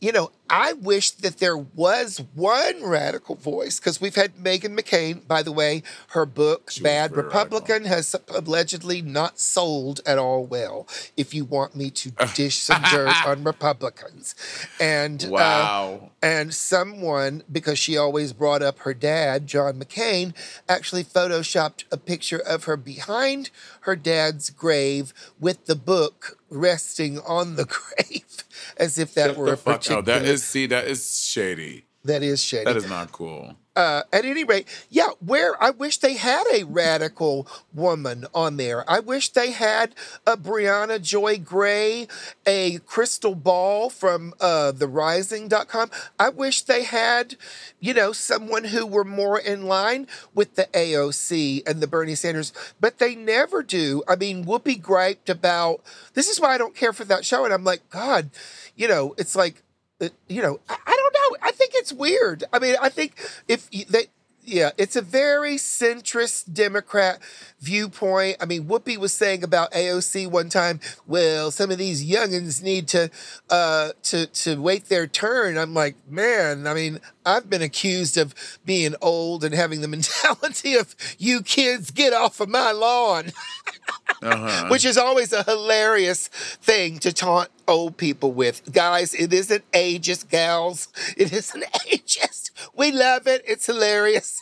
you 0.00 0.12
know, 0.12 0.30
I 0.50 0.72
wish 0.72 1.10
that 1.12 1.38
there 1.38 1.56
was 1.56 2.22
one 2.34 2.82
radical 2.84 3.34
voice 3.34 3.78
because 3.78 4.00
we've 4.00 4.14
had 4.14 4.36
Meghan 4.36 4.78
McCain. 4.78 5.26
By 5.26 5.42
the 5.42 5.52
way, 5.52 5.82
her 6.08 6.24
book 6.24 6.66
was 6.66 6.78
"Bad 6.78 7.16
Republican" 7.16 7.84
has 7.84 8.14
allegedly 8.28 9.02
not 9.02 9.38
sold 9.38 10.00
at 10.06 10.18
all 10.18 10.44
well. 10.46 10.86
If 11.16 11.34
you 11.34 11.44
want 11.44 11.76
me 11.76 11.90
to 11.90 12.10
dish 12.34 12.56
some 12.56 12.82
dirt 12.90 13.14
on 13.26 13.44
Republicans, 13.44 14.34
and 14.80 15.24
uh, 15.24 15.28
Wow. 15.30 16.10
and 16.22 16.54
someone, 16.54 17.42
because 17.50 17.78
she 17.78 17.96
always 17.96 18.32
brought 18.32 18.62
up 18.62 18.80
her 18.80 18.94
dad, 18.94 19.46
John 19.46 19.74
McCain, 19.78 20.34
actually 20.68 21.04
photoshopped 21.04 21.84
a 21.92 21.96
picture 21.96 22.38
of 22.38 22.64
her 22.64 22.76
behind 22.76 23.50
her 23.82 23.96
dad's 23.96 24.50
grave 24.50 25.12
with 25.38 25.66
the 25.66 25.76
book 25.76 26.38
resting 26.50 27.18
on 27.20 27.56
the 27.56 27.64
grave, 27.66 28.44
as 28.76 28.98
if 28.98 29.12
that 29.14 29.30
Shut 29.30 29.36
were 29.36 29.52
a 29.52 29.56
particular. 29.56 30.02
Is 30.38 30.44
see 30.44 30.66
that 30.66 30.86
is 30.86 31.18
shady. 31.18 31.84
that 32.04 32.22
is 32.22 32.42
shady. 32.42 32.64
That 32.64 32.76
is 32.76 32.88
not 32.88 33.12
cool. 33.12 33.56
uh, 33.78 34.02
at 34.12 34.24
any 34.24 34.42
rate, 34.42 34.66
yeah, 34.90 35.10
where 35.24 35.62
I 35.62 35.70
wish 35.70 35.98
they 35.98 36.14
had 36.14 36.42
a 36.52 36.64
radical 36.64 37.46
woman 37.72 38.26
on 38.34 38.56
there. 38.56 38.88
I 38.90 38.98
wish 38.98 39.28
they 39.28 39.52
had 39.52 39.94
a 40.26 40.36
Briahna 40.36 41.00
Joy 41.00 41.38
Gray, 41.38 42.08
a 42.44 42.78
Krystal 42.80 43.40
Ball 43.40 43.88
from 43.88 44.34
uh, 44.40 44.72
therising.com. 44.74 45.90
I 46.18 46.28
wish 46.28 46.62
they 46.62 46.82
had, 46.82 47.36
you 47.78 47.94
know, 47.94 48.12
someone 48.12 48.64
who 48.64 48.84
were 48.84 49.04
more 49.04 49.38
in 49.38 49.66
line 49.66 50.08
with 50.34 50.56
the 50.56 50.64
AOC 50.74 51.62
and 51.68 51.80
the 51.80 51.86
Bernie 51.86 52.16
Sanders, 52.16 52.52
but 52.80 52.98
they 52.98 53.14
never 53.14 53.62
do. 53.62 54.02
I 54.08 54.16
mean, 54.16 54.44
Whoopi 54.44 54.82
griped 54.82 55.30
about 55.30 55.82
this 56.14 56.28
is 56.28 56.40
why 56.40 56.54
I 56.54 56.58
don't 56.58 56.74
care 56.74 56.92
for 56.92 57.04
that 57.04 57.24
show. 57.24 57.44
And 57.44 57.54
I'm 57.54 57.64
like, 57.64 57.88
God, 57.90 58.30
you 58.74 58.88
know, 58.88 59.14
it's 59.18 59.36
like, 59.36 59.62
you 60.28 60.42
know, 60.42 60.60
I, 60.68 60.76
I 60.86 60.96
don't 60.96 61.14
know. 61.14 61.36
I 61.42 61.52
think 61.52 61.72
it's 61.74 61.92
weird. 61.92 62.44
I 62.52 62.58
mean, 62.58 62.76
I 62.80 62.88
think 62.88 63.18
if 63.48 63.70
they, 63.70 64.06
yeah, 64.48 64.70
it's 64.78 64.96
a 64.96 65.02
very 65.02 65.56
centrist 65.56 66.52
Democrat 66.52 67.20
viewpoint. 67.60 68.36
I 68.40 68.46
mean, 68.46 68.64
Whoopi 68.64 68.96
was 68.96 69.12
saying 69.12 69.44
about 69.44 69.72
AOC 69.72 70.30
one 70.30 70.48
time. 70.48 70.80
Well, 71.06 71.50
some 71.50 71.70
of 71.70 71.78
these 71.78 72.08
youngins 72.08 72.62
need 72.62 72.88
to 72.88 73.10
uh, 73.50 73.90
to 74.04 74.26
to 74.26 74.60
wait 74.60 74.86
their 74.86 75.06
turn. 75.06 75.58
I'm 75.58 75.74
like, 75.74 75.96
man. 76.08 76.66
I 76.66 76.74
mean, 76.74 77.00
I've 77.26 77.50
been 77.50 77.62
accused 77.62 78.16
of 78.16 78.34
being 78.64 78.94
old 79.02 79.44
and 79.44 79.54
having 79.54 79.80
the 79.82 79.88
mentality 79.96 80.74
of 80.74 80.94
you 81.18 81.42
kids 81.42 81.90
get 81.90 82.12
off 82.12 82.40
of 82.40 82.48
my 82.48 82.72
lawn 82.72 83.32
Uh-huh. 84.22 84.66
which 84.70 84.84
is 84.84 84.98
always 84.98 85.32
a 85.32 85.42
hilarious 85.44 86.28
thing 86.28 86.98
to 86.98 87.12
taunt 87.12 87.50
old 87.68 87.96
people 87.96 88.32
with. 88.32 88.72
Guys, 88.72 89.14
it 89.14 89.32
isn't 89.32 89.70
ageist, 89.72 90.28
gals. 90.28 90.88
It 91.16 91.32
isn't 91.32 91.62
ageist. 91.86 92.47
We 92.78 92.92
love 92.92 93.26
it. 93.26 93.42
It's 93.46 93.66
hilarious. 93.66 94.40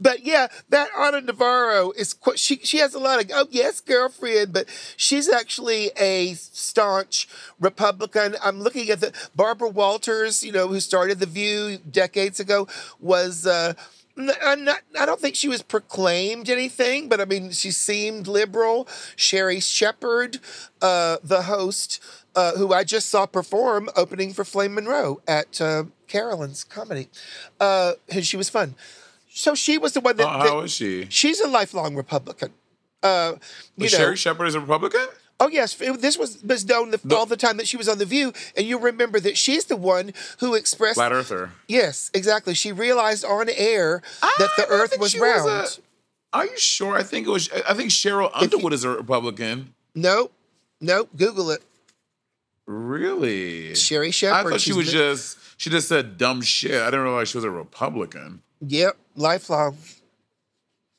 but 0.00 0.24
yeah, 0.24 0.48
that 0.70 0.88
Ana 0.96 1.20
Navarro 1.20 1.92
is 1.92 2.16
she 2.36 2.56
she 2.58 2.78
has 2.78 2.94
a 2.94 2.98
lot 2.98 3.22
of 3.22 3.30
oh 3.34 3.46
yes 3.50 3.80
girlfriend, 3.80 4.52
but 4.52 4.66
she's 4.96 5.28
actually 5.28 5.90
a 6.00 6.32
staunch 6.34 7.28
Republican. 7.60 8.36
I'm 8.42 8.60
looking 8.60 8.88
at 8.88 9.00
the 9.00 9.12
Barbara 9.36 9.68
Walters, 9.68 10.42
you 10.42 10.50
know, 10.52 10.68
who 10.68 10.80
started 10.80 11.18
the 11.20 11.26
View 11.26 11.78
decades 11.78 12.40
ago, 12.40 12.66
was. 12.98 13.46
Uh, 13.46 13.74
I'm 14.44 14.64
not, 14.64 14.80
I 15.00 15.06
don't 15.06 15.18
think 15.20 15.36
she 15.36 15.48
was 15.48 15.62
proclaimed 15.62 16.50
anything, 16.50 17.08
but 17.08 17.18
I 17.18 17.24
mean, 17.24 17.50
she 17.50 17.70
seemed 17.70 18.26
liberal. 18.26 18.86
Sherri 19.16 19.58
Shepherd, 19.58 20.38
uh, 20.82 21.16
the 21.24 21.44
host, 21.44 21.98
uh, 22.34 22.52
who 22.56 22.72
I 22.72 22.84
just 22.84 23.08
saw 23.08 23.26
perform 23.26 23.88
opening 23.96 24.32
for 24.32 24.44
Flame 24.44 24.74
Monroe 24.74 25.20
at 25.28 25.60
uh, 25.60 25.84
Caroline's 26.08 26.64
comedy, 26.64 27.08
uh, 27.60 27.92
and 28.10 28.24
she 28.26 28.36
was 28.36 28.48
fun. 28.48 28.74
So 29.34 29.54
she 29.54 29.78
was 29.78 29.92
the 29.92 30.00
one 30.00 30.16
that. 30.16 30.26
Oh, 30.26 30.38
that- 30.42 30.48
how 30.48 30.60
is 30.60 30.72
she? 30.72 31.06
She's 31.08 31.40
a 31.40 31.48
lifelong 31.48 31.94
Republican. 31.96 32.52
Uh, 33.02 33.34
you 33.76 33.84
know. 33.84 33.88
Sherri 33.88 34.16
Shepherd 34.16 34.46
is 34.46 34.54
a 34.54 34.60
Republican? 34.60 35.06
Oh 35.40 35.48
yes, 35.48 35.80
it- 35.80 36.00
this 36.00 36.16
was 36.16 36.42
was 36.44 36.64
known 36.66 36.92
the, 36.92 37.16
all 37.16 37.26
the 37.26 37.36
time 37.36 37.56
that 37.56 37.66
she 37.66 37.76
was 37.76 37.88
on 37.88 37.98
the 37.98 38.04
View, 38.04 38.32
and 38.56 38.66
you 38.66 38.78
remember 38.78 39.18
that 39.20 39.36
she's 39.36 39.64
the 39.64 39.76
one 39.76 40.12
who 40.38 40.54
expressed. 40.54 40.94
Flat 40.96 41.12
Earther. 41.12 41.50
Yes, 41.66 42.10
exactly. 42.14 42.54
She 42.54 42.70
realized 42.72 43.24
on 43.24 43.48
air 43.48 44.02
that 44.38 44.50
the 44.56 44.66
Earth 44.68 44.96
was 44.98 45.18
round. 45.18 45.48
a- 45.48 45.68
are 46.34 46.46
you 46.46 46.56
sure? 46.58 46.96
I 46.96 47.02
think 47.02 47.26
it 47.26 47.30
was. 47.30 47.50
I 47.68 47.74
think 47.74 47.90
Sheryl 47.90 48.30
Underwood 48.34 48.72
is 48.72 48.84
a 48.84 48.90
Republican. 48.90 49.74
No, 49.94 50.30
no. 50.80 51.08
Google 51.16 51.50
it. 51.50 51.62
Really? 52.72 53.74
Sherri 53.74 54.10
Shepherd. 54.10 54.46
I 54.46 54.50
thought 54.50 54.60
she 54.60 54.72
was 54.72 54.86
been- 54.86 54.94
just. 54.94 55.38
She 55.58 55.70
just 55.70 55.88
said 55.88 56.18
dumb 56.18 56.40
shit. 56.42 56.80
I 56.80 56.86
didn't 56.86 57.02
realize 57.02 57.28
she 57.28 57.36
was 57.38 57.44
a 57.44 57.50
Republican. 57.50 58.42
Yep, 58.66 58.96
lifelong. 59.14 59.76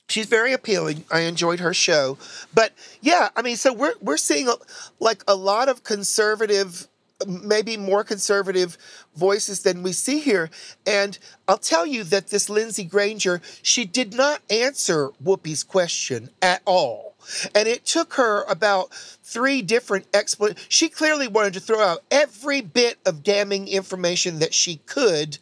She's 0.07 0.27
very 0.27 0.53
appealing. 0.53 1.03
I 1.11 1.21
enjoyed 1.21 1.59
her 1.59 1.73
show, 1.73 2.17
but 2.53 2.71
yeah, 3.01 3.29
I 3.35 3.41
mean, 3.41 3.57
so 3.57 3.73
we're 3.73 3.95
we're 3.99 4.17
seeing 4.17 4.47
a, 4.47 4.53
like 4.99 5.23
a 5.27 5.35
lot 5.35 5.67
of 5.69 5.83
conservative, 5.83 6.87
maybe 7.27 7.75
more 7.77 8.03
conservative 8.03 8.77
voices 9.15 9.63
than 9.63 9.81
we 9.83 9.91
see 9.91 10.19
here. 10.19 10.49
And 10.85 11.17
I'll 11.47 11.57
tell 11.57 11.85
you 11.85 12.03
that 12.05 12.27
this 12.27 12.49
Lindsey 12.49 12.83
Granger, 12.83 13.41
she 13.63 13.83
did 13.85 14.13
not 14.13 14.41
answer 14.49 15.09
Whoopi's 15.21 15.63
question 15.63 16.29
at 16.41 16.61
all. 16.65 17.12
And 17.53 17.67
it 17.67 17.85
took 17.85 18.13
her 18.15 18.43
about 18.43 18.93
three 18.93 19.61
different 19.61 20.07
explanations. 20.13 20.65
She 20.69 20.89
clearly 20.89 21.27
wanted 21.27 21.53
to 21.53 21.59
throw 21.59 21.81
out 21.81 22.03
every 22.11 22.61
bit 22.61 22.97
of 23.05 23.23
damning 23.23 23.67
information 23.67 24.39
that 24.39 24.53
she 24.53 24.77
could 24.85 25.37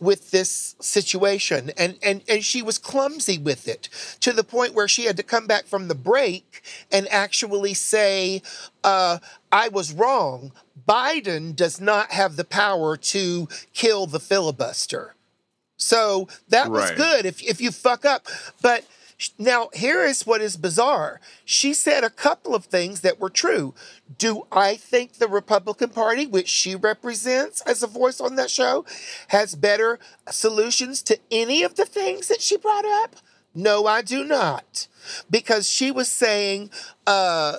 with 0.00 0.30
this 0.30 0.76
situation. 0.80 1.70
And 1.76 1.98
and 2.02 2.22
and 2.28 2.44
she 2.44 2.62
was 2.62 2.78
clumsy 2.78 3.38
with 3.38 3.68
it 3.68 3.88
to 4.20 4.32
the 4.32 4.44
point 4.44 4.74
where 4.74 4.88
she 4.88 5.04
had 5.04 5.16
to 5.16 5.22
come 5.22 5.46
back 5.46 5.66
from 5.66 5.88
the 5.88 5.94
break 5.94 6.62
and 6.92 7.08
actually 7.08 7.74
say 7.74 8.42
uh, 8.84 9.18
i 9.50 9.68
was 9.68 9.92
wrong. 9.92 10.52
Biden 10.88 11.54
does 11.54 11.80
not 11.80 12.12
have 12.12 12.36
the 12.36 12.44
power 12.44 12.96
to 12.96 13.48
kill 13.74 14.06
the 14.06 14.20
filibuster. 14.20 15.14
So 15.76 16.28
that 16.48 16.70
was 16.70 16.90
good 16.92 17.24
if, 17.24 17.42
if 17.42 17.60
you 17.60 17.70
fuck 17.70 18.04
up. 18.04 18.26
But 18.60 18.84
now 19.38 19.68
here 19.74 20.04
is 20.04 20.26
what 20.26 20.40
is 20.40 20.56
bizarre. 20.56 21.20
She 21.44 21.74
said 21.74 22.04
a 22.04 22.10
couple 22.10 22.54
of 22.54 22.66
things 22.66 23.00
that 23.00 23.18
were 23.18 23.30
true. 23.30 23.74
Do 24.16 24.46
i 24.50 24.76
think 24.76 25.14
the 25.14 25.28
republican 25.28 25.90
party 25.90 26.26
which 26.26 26.48
she 26.48 26.74
represents 26.74 27.60
as 27.62 27.82
a 27.82 27.86
voice 27.86 28.20
on 28.20 28.36
that 28.36 28.50
show 28.50 28.84
has 29.28 29.54
better 29.54 29.98
solutions 30.30 31.02
to 31.02 31.18
any 31.30 31.62
of 31.62 31.74
the 31.74 31.84
things 31.84 32.28
that 32.28 32.40
she 32.40 32.56
brought 32.56 32.84
up? 32.84 33.16
No 33.54 33.86
i 33.86 34.02
do 34.02 34.24
not. 34.24 34.86
Because 35.30 35.68
she 35.68 35.90
was 35.90 36.08
saying 36.08 36.70
uh 37.06 37.58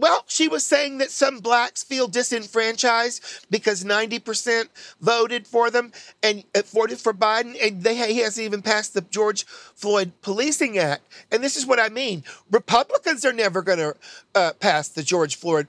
well, 0.00 0.24
she 0.26 0.48
was 0.48 0.64
saying 0.64 0.98
that 0.98 1.10
some 1.10 1.38
blacks 1.38 1.84
feel 1.84 2.08
disenfranchised 2.08 3.46
because 3.50 3.84
90% 3.84 4.68
voted 5.00 5.46
for 5.46 5.70
them 5.70 5.92
and 6.22 6.44
uh, 6.54 6.62
voted 6.66 6.98
for 6.98 7.12
Biden, 7.12 7.56
and 7.62 7.82
they, 7.82 7.94
he 8.12 8.20
hasn't 8.20 8.44
even 8.44 8.62
passed 8.62 8.94
the 8.94 9.02
George 9.02 9.44
Floyd 9.46 10.12
Policing 10.22 10.78
Act. 10.78 11.02
And 11.30 11.42
this 11.42 11.56
is 11.56 11.66
what 11.66 11.80
I 11.80 11.88
mean 11.88 12.24
Republicans 12.50 13.24
are 13.24 13.32
never 13.32 13.62
going 13.62 13.78
to 13.78 13.94
uh, 14.34 14.52
pass 14.54 14.88
the 14.88 15.02
George 15.02 15.36
Floyd, 15.36 15.68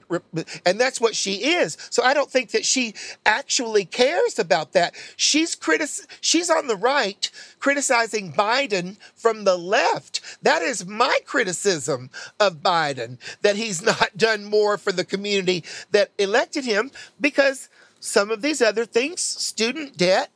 and 0.64 0.80
that's 0.80 1.00
what 1.00 1.16
she 1.16 1.54
is. 1.54 1.76
So 1.90 2.02
I 2.02 2.14
don't 2.14 2.30
think 2.30 2.50
that 2.50 2.64
she 2.64 2.94
actually 3.26 3.84
cares 3.84 4.38
about 4.38 4.72
that. 4.72 4.94
She's 5.16 5.54
critic- 5.54 6.06
she's 6.20 6.50
on 6.50 6.66
the 6.68 6.76
right 6.76 7.30
criticizing 7.58 8.32
Biden 8.32 8.96
from 9.14 9.44
the 9.44 9.56
left. 9.56 10.20
That 10.42 10.62
is 10.62 10.86
my 10.86 11.18
criticism 11.24 12.10
of 12.38 12.62
Biden, 12.62 13.18
that 13.42 13.56
he's 13.56 13.82
not 13.92 14.16
done 14.16 14.44
more 14.44 14.78
for 14.78 14.92
the 14.92 15.04
community 15.04 15.64
that 15.90 16.10
elected 16.18 16.64
him 16.64 16.90
because 17.20 17.68
some 18.00 18.30
of 18.30 18.42
these 18.42 18.60
other 18.60 18.84
things, 18.84 19.20
student 19.20 19.96
debt 19.96 20.30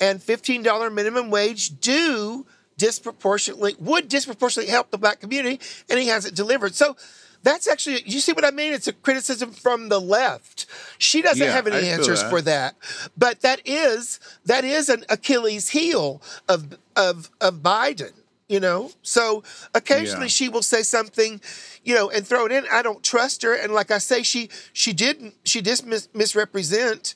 and 0.00 0.20
$15 0.20 0.92
minimum 0.92 1.30
wage, 1.30 1.80
do 1.80 2.46
disproportionately, 2.76 3.76
would 3.78 4.08
disproportionately 4.08 4.70
help 4.70 4.90
the 4.90 4.98
black 4.98 5.20
community, 5.20 5.60
and 5.88 5.98
he 5.98 6.08
hasn't 6.08 6.34
delivered. 6.34 6.74
So 6.74 6.96
that's 7.44 7.68
actually, 7.68 8.02
you 8.06 8.18
see 8.20 8.32
what 8.32 8.44
I 8.44 8.50
mean? 8.50 8.72
It's 8.72 8.88
a 8.88 8.92
criticism 8.92 9.52
from 9.52 9.88
the 9.90 10.00
left. 10.00 10.66
She 10.98 11.22
doesn't 11.22 11.46
Yeah, 11.46 11.52
have 11.52 11.66
any 11.68 11.76
I 11.76 11.92
answers 11.92 12.22
that. 12.22 12.30
for 12.30 12.40
that. 12.42 12.74
But 13.16 13.42
that 13.42 13.60
is 13.64 14.18
that 14.46 14.64
is 14.64 14.88
an 14.88 15.04
Achilles 15.08 15.68
heel 15.70 16.20
of 16.48 16.76
of 16.96 17.30
of 17.40 17.56
Biden, 17.62 18.12
you 18.48 18.60
know. 18.60 18.90
So 19.02 19.42
occasionally 19.74 20.26
Yeah. 20.26 20.38
she 20.38 20.48
will 20.48 20.62
say 20.62 20.82
something, 20.82 21.40
you 21.84 21.94
know, 21.94 22.10
and 22.10 22.26
throw 22.26 22.46
it 22.46 22.52
in. 22.52 22.64
I 22.72 22.82
don't 22.82 23.02
trust 23.04 23.42
her, 23.42 23.54
and 23.54 23.72
like 23.72 23.90
I 23.90 23.98
say, 23.98 24.22
she 24.22 24.48
she 24.72 24.92
didn't 24.92 25.34
she 25.44 25.60
did 25.60 25.84
mis- 25.86 26.08
misrepresent. 26.14 27.14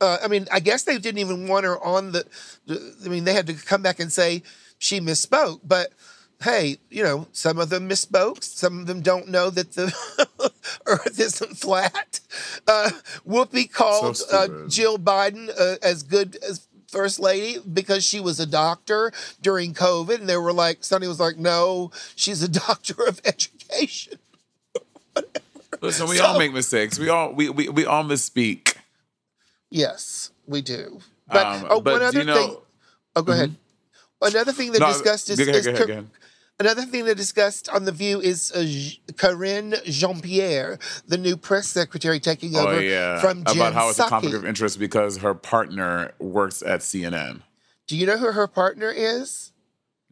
Uh, 0.00 0.18
I 0.24 0.28
mean, 0.28 0.46
I 0.50 0.60
guess 0.60 0.84
they 0.84 0.96
didn't 0.98 1.18
even 1.18 1.46
want 1.48 1.64
her 1.66 1.78
on 1.82 2.12
the, 2.12 2.24
the. 2.66 2.94
I 3.04 3.08
mean, 3.08 3.24
they 3.24 3.34
had 3.34 3.46
to 3.48 3.54
come 3.54 3.82
back 3.82 4.00
and 4.00 4.10
say 4.12 4.42
she 4.78 4.98
misspoke, 5.00 5.60
but 5.62 5.92
hey, 6.42 6.78
you 6.90 7.02
know, 7.02 7.26
some 7.32 7.58
of 7.58 7.68
them 7.70 7.88
misspoke. 7.88 8.42
Some 8.42 8.80
of 8.80 8.86
them 8.86 9.00
don't 9.02 9.28
know 9.28 9.50
that 9.50 9.72
the 9.72 9.92
Earth 10.86 11.18
isn't 11.20 11.56
flat. 11.58 12.20
Uh, 12.66 12.90
Whoopi 13.28 13.70
called 13.70 14.16
So 14.16 14.36
uh. 14.64 14.68
Jill 14.68 14.98
Biden 14.98 15.50
uh, 15.58 15.76
as 15.82 16.02
good 16.02 16.36
as 16.42 16.66
first 16.88 17.20
lady 17.20 17.58
because 17.72 18.04
she 18.04 18.18
was 18.20 18.40
a 18.40 18.46
doctor 18.46 19.12
during 19.42 19.74
COVID, 19.74 20.16
and 20.20 20.28
they 20.28 20.36
were 20.36 20.52
like, 20.52 20.82
Sunny 20.82 21.06
was 21.06 21.20
like, 21.20 21.36
no, 21.36 21.90
she's 22.16 22.42
a 22.42 22.48
doctor 22.48 22.94
of 23.06 23.20
education. 23.24 24.18
Listen, 25.80 26.08
we 26.08 26.16
So- 26.16 26.24
all 26.26 26.38
make 26.38 26.52
mistakes. 26.52 26.98
We 26.98 27.08
all 27.08 27.32
we 27.32 27.48
we, 27.48 27.68
we 27.68 27.86
all 27.86 28.04
misspeak. 28.04 28.74
Yes, 29.70 30.30
we 30.46 30.62
do. 30.62 31.00
But, 31.28 31.46
Um, 31.46 31.66
oh, 31.70 31.80
but 31.80 31.92
one 31.92 32.02
other 32.02 32.18
you 32.18 32.24
know- 32.24 32.34
thing. 32.34 32.56
Oh, 33.16 33.22
go 33.22 33.32
ahead. 33.32 33.54
Another 34.22 34.52
thing 34.52 34.72
that 34.72 34.80
No, 34.80 34.88
discussed 34.88 35.30
is, 35.30 35.38
ahead, 35.38 35.54
is 35.54 35.64
go 35.66 35.70
ahead, 35.72 35.78
Cor- 35.78 35.86
go 35.86 35.92
ahead. 35.94 36.06
Another 36.60 36.82
thing 36.82 37.06
they 37.06 37.14
discussed 37.14 37.70
on 37.70 37.86
the 37.86 37.92
View 37.92 38.20
is 38.20 38.52
uh, 38.52 39.12
Corinne 39.16 39.74
Jean 39.86 40.20
Pierre, 40.20 40.78
the 41.08 41.16
new 41.16 41.36
press 41.36 41.66
secretary 41.68 42.20
taking 42.20 42.54
Oh 42.54 42.68
over 42.68 42.82
yeah, 42.82 43.18
from 43.20 43.42
Jen 43.44 43.56
about 43.56 43.72
how 43.72 43.88
it's 43.88 43.98
a 43.98 44.02
Psaki. 44.02 44.08
conflict 44.10 44.36
of 44.36 44.44
interest 44.44 44.78
because 44.78 45.16
her 45.18 45.32
partner 45.34 46.12
works 46.18 46.62
at 46.62 46.80
CNN. 46.80 47.40
Do 47.86 47.96
you 47.96 48.04
know 48.06 48.18
who 48.18 48.30
her 48.32 48.46
partner 48.46 48.90
is? 48.94 49.52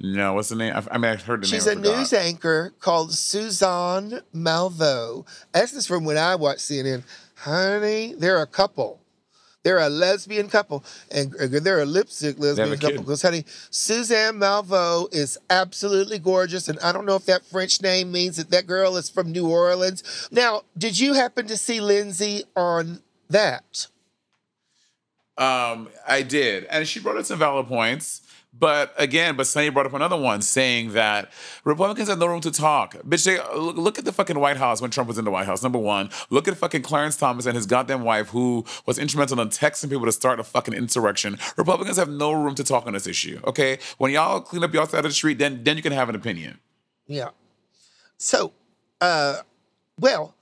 No, 0.00 0.32
what's 0.34 0.48
the 0.48 0.56
name? 0.56 0.72
I, 0.74 0.82
I 0.90 0.96
mean, 0.98 1.11
I 1.12 1.16
heard 1.16 1.42
the 1.42 1.46
She's 1.46 1.66
name. 1.66 1.78
a 1.78 1.80
I 1.80 1.82
forgot. 1.84 1.98
news 1.98 2.12
anchor 2.14 2.72
called 2.80 3.12
Suzanne 3.12 4.20
Malveaux. 4.34 5.26
This 5.52 5.74
is 5.74 5.87
from 5.87 6.04
when 6.04 6.16
I 6.16 6.34
watched 6.37 6.61
CNN. 6.61 7.02
Honey, 7.37 8.14
they're 8.16 8.40
a 8.40 8.46
couple. 8.46 9.00
They're 9.64 9.79
a 9.79 9.88
lesbian 9.88 10.49
couple, 10.49 10.85
and 11.11 11.33
they're 11.33 11.81
a 11.81 11.85
lipstick 11.85 12.38
lesbian 12.38 12.79
couple. 12.79 13.03
Because, 13.03 13.23
honey, 13.23 13.44
Suzanne 13.71 14.35
Malveaux 14.35 15.12
is 15.12 15.37
absolutely 15.51 16.18
gorgeous, 16.18 16.68
and 16.68 16.79
I 16.79 16.92
don't 16.92 17.05
know 17.05 17.16
if 17.16 17.27
that 17.27 17.44
French 17.44 17.83
name 17.83 18.12
means 18.12 18.37
that 18.37 18.51
that 18.51 18.66
girl 18.66 18.97
is 18.97 19.11
from 19.11 19.33
New 19.33 19.49
Orleans. 19.49 20.29
Now, 20.31 20.62
did 20.77 20.99
you 20.99 21.14
happen 21.14 21.49
to 21.49 21.57
see 21.57 21.81
Lindsey 21.81 22.44
on 22.55 23.03
that? 23.29 23.88
Um, 25.38 25.88
I 26.07 26.22
did, 26.22 26.64
and 26.64 26.87
she 26.87 27.01
brought 27.01 27.16
up 27.16 27.24
some 27.24 27.38
valid 27.38 27.68
points. 27.68 28.22
But 28.59 28.92
again, 28.96 29.37
but 29.37 29.46
Sunny 29.46 29.68
brought 29.68 29.87
up 29.87 29.92
another 29.92 30.16
one 30.16 30.40
saying 30.42 30.94
that 30.94 31.31
Republicans 31.64 32.09
have 32.09 32.18
no 32.18 32.27
room 32.27 32.40
to 32.40 32.51
talk. 32.51 32.94
Bitch, 33.03 33.24
they, 33.24 33.38
look, 33.57 33.77
look 33.77 33.98
at 33.98 34.05
the 34.05 34.12
fucking 34.12 34.38
White 34.38 34.57
House 34.57 34.81
when 34.81 34.90
Trump 34.90 35.07
was 35.07 35.18
in 35.18 35.24
the 35.24 35.31
White 35.31 35.46
House. 35.46 35.62
Number 35.62 35.79
one, 35.79 36.11
look 36.31 36.48
at 36.48 36.57
fucking 36.57 36.83
Clarence 36.83 37.16
Thomas 37.16 37.46
and 37.46 37.55
his 37.55 37.66
goddamn 37.66 38.03
wife, 38.03 38.31
who 38.31 38.64
was 38.87 38.98
instrumental 38.98 39.38
in 39.40 39.48
texting 39.51 39.90
people 39.90 40.07
to 40.07 40.12
start 40.12 40.40
a 40.40 40.44
fucking 40.44 40.74
insurrection. 40.74 41.38
Republicans 41.57 41.98
have 41.98 42.09
no 42.09 42.33
room 42.33 42.55
to 42.57 42.64
talk 42.64 42.87
on 42.87 42.94
this 42.94 43.07
issue. 43.07 43.38
Okay, 43.44 43.79
when 43.98 44.11
y'all 44.12 44.40
clean 44.40 44.64
up 44.64 44.74
y'all 44.74 44.87
side 44.87 44.98
of 44.98 45.05
the 45.05 45.12
street, 45.12 45.38
then 45.38 45.62
then 45.62 45.77
you 45.77 45.83
can 45.83 45.92
have 45.92 46.09
an 46.09 46.14
opinion. 46.14 46.59
Yeah. 47.07 47.29
So, 48.16 48.53
uh, 49.01 49.42
well, 50.01 50.35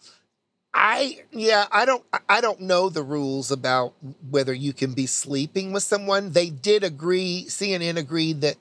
I 0.78 1.22
yeah, 1.32 1.66
I 1.72 1.86
don't 1.86 2.04
I 2.28 2.42
don't 2.42 2.60
know 2.60 2.90
the 2.90 3.02
rules 3.02 3.50
about 3.50 3.94
whether 4.28 4.52
you 4.52 4.74
can 4.74 4.92
be 4.92 5.06
sleeping 5.06 5.72
with 5.72 5.82
someone. 5.82 6.32
They 6.32 6.50
did 6.50 6.84
agree. 6.84 7.46
CNN 7.48 7.96
agreed 7.96 8.42
that 8.42 8.56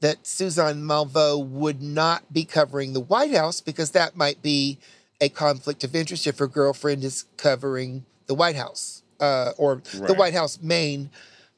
that 0.00 0.26
Suzanne 0.26 0.82
Malveaux 0.82 1.46
would 1.46 1.82
not 1.82 2.32
be 2.32 2.44
covering 2.44 2.94
the 2.94 3.00
White 3.00 3.34
House 3.34 3.60
because 3.60 3.90
that 3.90 4.16
might 4.16 4.40
be 4.40 4.78
a 5.20 5.28
conflict 5.28 5.84
of 5.84 5.94
interest 5.94 6.26
if 6.26 6.38
her 6.38 6.48
girlfriend 6.48 7.04
is 7.04 7.26
covering 7.36 8.06
the 8.26 8.34
White 8.34 8.56
House 8.56 9.02
uh, 9.20 9.52
or 9.58 9.82
the 9.92 10.14
White 10.14 10.34
House 10.34 10.58
main 10.60 11.10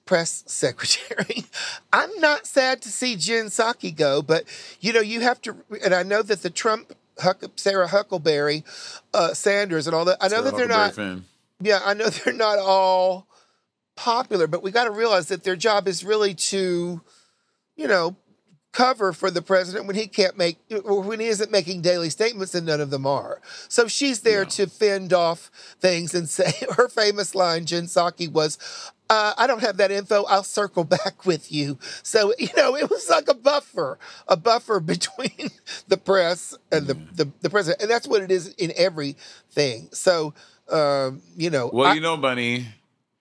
press 0.07 0.43
secretary. 0.49 1.45
I'm 1.93 2.11
not 2.19 2.47
sad 2.47 2.83
to 2.83 2.89
see 2.89 3.15
Jen 3.15 3.47
Psaki 3.47 3.95
go, 3.95 4.23
but 4.23 4.45
you 4.81 4.93
know, 4.93 5.01
you 5.01 5.21
have 5.21 5.41
to, 5.43 5.57
and 5.83 5.95
I 5.95 6.03
know 6.03 6.21
that 6.23 6.43
the 6.43 6.51
Trump, 6.51 6.93
Huck, 7.19 7.43
Sarah 7.57 7.87
Huckleberry, 7.87 8.65
uh, 9.13 9.35
Sanders, 9.35 9.87
and 9.87 9.95
all 9.95 10.05
that. 10.07 10.19
I 10.21 10.29
know 10.29 10.43
that 10.43 10.57
they're 10.57 10.69
not. 10.69 10.95
Finn. 10.95 11.25
Yeah, 11.61 11.81
I 11.85 11.95
know 11.95 12.09
they're 12.09 12.35
not 12.35 12.59
all 12.59 13.27
popular, 13.97 14.47
but 14.47 14.63
we 14.63 14.71
got 14.71 14.85
to 14.85 14.91
realize 14.91 15.29
that 15.29 15.45
their 15.45 15.57
job 15.57 15.87
is 15.87 16.05
really 16.05 16.35
to, 16.35 17.01
you 17.77 17.89
know, 17.89 18.17
cover 18.75 19.13
for 19.13 19.31
the 19.31 19.41
president 19.41 19.87
when 19.87 19.97
he 19.97 20.07
can't 20.07 20.37
make 20.37 20.59
or 20.85 21.01
when 21.01 21.21
he 21.21 21.27
isn't 21.29 21.51
making 21.51 21.81
daily 21.81 22.11
statements 22.11 22.55
and 22.55 22.67
none 22.67 22.81
of 22.81 22.91
them 22.91 23.07
are. 23.07 23.41
So 23.69 23.87
she's 23.89 24.21
there 24.21 24.43
Yeah. 24.43 24.49
to 24.51 24.67
fend 24.67 25.13
off 25.13 25.51
things 25.81 26.15
and 26.15 26.29
say 26.29 26.53
her 26.77 26.89
famous 26.89 27.35
line, 27.35 27.65
Jen 27.67 27.85
Psaki, 27.85 28.31
was, 28.31 28.59
uh, 29.09 29.33
I 29.39 29.47
don't 29.47 29.61
have 29.61 29.77
that 29.77 29.91
info. 29.93 30.25
I'll 30.25 30.43
circle 30.43 30.83
back 30.99 31.25
with 31.25 31.53
you. 31.53 31.79
So, 32.03 32.35
you 32.39 32.49
know, 32.57 32.77
it 32.77 32.91
was 32.91 33.09
like 33.09 33.29
a 33.29 33.35
buffer, 33.35 33.99
a 34.29 34.37
buffer 34.37 34.81
between 34.95 35.51
the 35.89 35.97
press 35.97 36.57
and 36.73 36.87
the, 36.89 36.95
the, 37.15 37.31
the 37.43 37.51
president. 37.51 37.81
And 37.83 37.91
that's 37.91 38.09
what 38.09 38.23
it 38.23 38.31
is 38.33 38.49
in 38.59 38.73
everything. 38.77 39.89
So, 39.93 40.35
um, 40.69 41.23
you 41.37 41.51
know, 41.51 41.71
Well, 41.73 41.91
I- 41.93 41.95
you 41.95 42.01
know, 42.01 42.17
Bunny, 42.17 42.67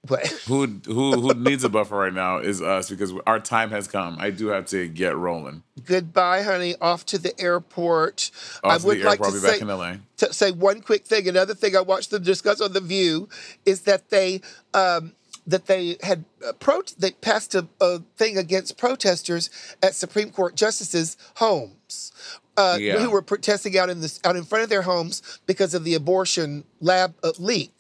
but 0.05 0.27
who 0.47 0.65
who 0.85 1.19
who 1.21 1.33
needs 1.33 1.63
a 1.63 1.69
buffer 1.69 1.95
right 1.97 2.13
now 2.13 2.37
is 2.37 2.61
us 2.61 2.89
because 2.89 3.13
our 3.25 3.39
time 3.39 3.71
has 3.71 3.87
come. 3.87 4.17
I 4.19 4.31
do 4.31 4.47
have 4.47 4.65
to 4.67 4.87
get 4.87 5.15
rolling. 5.15 5.63
goodbye, 5.85 6.43
honey. 6.43 6.75
Off 6.81 7.05
to 7.07 7.17
the 7.17 7.39
airport. 7.39 8.31
Off 8.63 8.81
to 8.81 8.87
the 8.87 8.97
airport. 8.97 9.21
I'll 9.21 9.31
be 9.31 9.39
say, 9.39 9.51
back 9.51 9.61
in 9.61 9.67
LA. 9.67 9.95
to 10.17 10.33
say 10.33 10.51
one 10.51 10.81
quick 10.81 11.05
thing. 11.05 11.27
Another 11.27 11.53
thing 11.53 11.75
I 11.75 11.81
watched 11.81 12.11
them 12.11 12.23
discuss 12.23 12.59
on 12.61 12.73
the 12.73 12.81
View 12.81 13.29
is 13.65 13.81
that 13.81 14.09
they 14.09 14.41
um, 14.73 15.13
that 15.47 15.67
they 15.67 15.97
had 16.03 16.25
uh, 16.45 16.53
pro 16.53 16.81
they 16.97 17.11
passed 17.11 17.55
a, 17.55 17.67
a 17.79 17.99
thing 18.17 18.37
against 18.37 18.77
protesters 18.77 19.49
at 19.81 19.95
Supreme 19.95 20.31
Court 20.31 20.55
justices' 20.55 21.15
homes. 21.35 22.11
Uh, 22.55 22.77
Yeah. 22.79 22.99
Who 22.99 23.09
were 23.09 23.21
protesting 23.21 23.77
out 23.77 23.89
in 23.89 24.01
this 24.01 24.19
out 24.23 24.35
in 24.35 24.43
front 24.43 24.63
of 24.63 24.69
their 24.69 24.83
homes 24.83 25.39
because 25.45 25.73
of 25.73 25.85
the 25.85 25.95
abortion 25.95 26.65
lab 26.81 27.15
uh, 27.23 27.31
leak, 27.39 27.73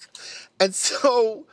and 0.59 0.73
so 0.73 1.45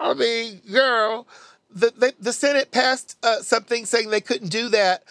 I 0.00 0.14
mean, 0.14 0.62
girl, 0.72 1.28
the 1.70 1.92
the, 1.96 2.14
the 2.18 2.32
Senate 2.32 2.72
passed 2.72 3.16
uh, 3.22 3.40
something 3.42 3.84
saying 3.84 4.10
they 4.10 4.20
couldn't 4.20 4.48
do 4.48 4.68
that. 4.70 5.04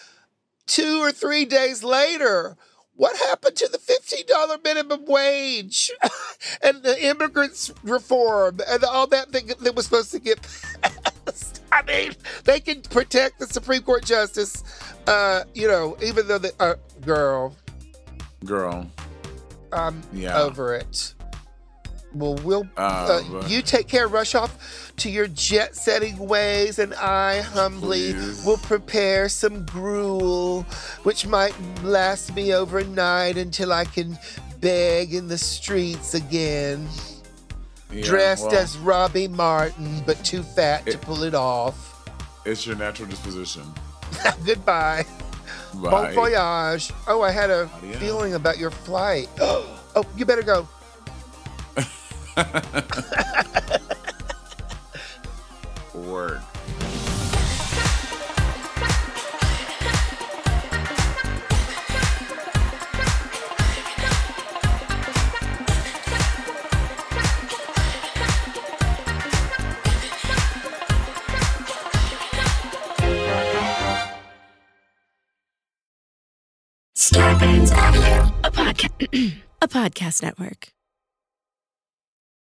Two 0.66 1.00
or 1.00 1.10
three 1.12 1.44
days 1.44 1.82
later, 1.82 2.56
what 2.94 3.16
happened 3.16 3.56
to 3.56 3.68
the 3.68 3.78
fifteen 3.78 4.26
dollar 4.26 4.58
minimum 4.62 5.04
wage 5.06 5.90
and 6.62 6.82
the 6.82 7.02
immigrants 7.04 7.72
reform 7.82 8.60
and 8.68 8.84
all 8.84 9.06
that 9.06 9.30
thing 9.30 9.50
that 9.60 9.74
was 9.74 9.86
supposed 9.86 10.10
to 10.10 10.18
get 10.18 10.42
passed? 10.82 11.62
I 11.72 11.82
mean, 11.82 12.12
they 12.44 12.58
can 12.58 12.82
protect 12.82 13.38
the 13.38 13.46
Supreme 13.46 13.82
Court 13.82 14.04
justice, 14.04 14.64
uh, 15.06 15.44
you 15.54 15.68
know, 15.68 15.96
even 16.02 16.26
though 16.26 16.38
the 16.38 16.52
uh, 16.58 16.74
girl, 17.00 17.54
Girl. 18.44 18.90
I'm 19.72 20.02
Yeah. 20.12 20.40
over 20.40 20.74
it. 20.74 21.14
Well, 22.12 22.34
we'll 22.36 22.66
Uh, 22.76 23.22
uh, 23.32 23.46
you 23.46 23.62
take 23.62 23.86
care. 23.88 24.08
Rush 24.08 24.34
off 24.34 24.92
to 24.96 25.08
your 25.10 25.28
jet 25.28 25.76
setting 25.76 26.18
ways, 26.18 26.78
and 26.78 26.92
I 26.94 27.40
humbly 27.40 28.12
Please. 28.14 28.44
will 28.44 28.56
prepare 28.58 29.28
some 29.28 29.64
gruel, 29.66 30.62
which 31.04 31.26
might 31.26 31.54
last 31.82 32.34
me 32.34 32.52
overnight 32.52 33.36
until 33.36 33.72
I 33.72 33.84
can 33.84 34.18
beg 34.60 35.14
in 35.14 35.28
the 35.28 35.38
streets 35.38 36.14
again, 36.14 36.88
Yeah, 37.92 38.04
dressed 38.04 38.46
well, 38.50 38.56
as 38.58 38.76
Robbie 38.78 39.28
Martin, 39.28 40.02
but 40.04 40.22
too 40.24 40.42
fat 40.42 40.84
to 40.86 40.98
pull 40.98 41.22
it 41.22 41.34
off. 41.34 42.08
it's 42.44 42.66
your 42.66 42.76
natural 42.76 43.08
disposition. 43.08 43.62
Goodbye. 44.44 45.04
Bon 45.74 46.12
voyage. 46.12 46.90
Oh, 47.06 47.22
I 47.22 47.30
had 47.30 47.48
a 47.50 47.70
Adios. 47.78 47.96
feeling 47.98 48.34
about 48.34 48.58
your 48.58 48.72
flight. 48.72 49.28
oh, 49.40 50.04
you 50.16 50.24
better 50.24 50.42
go. 50.42 50.68
Avenue. 77.72 78.32
a 78.44 78.50
podcast 78.50 79.36
a 79.62 79.68
podcast 79.68 80.22
network. 80.22 80.68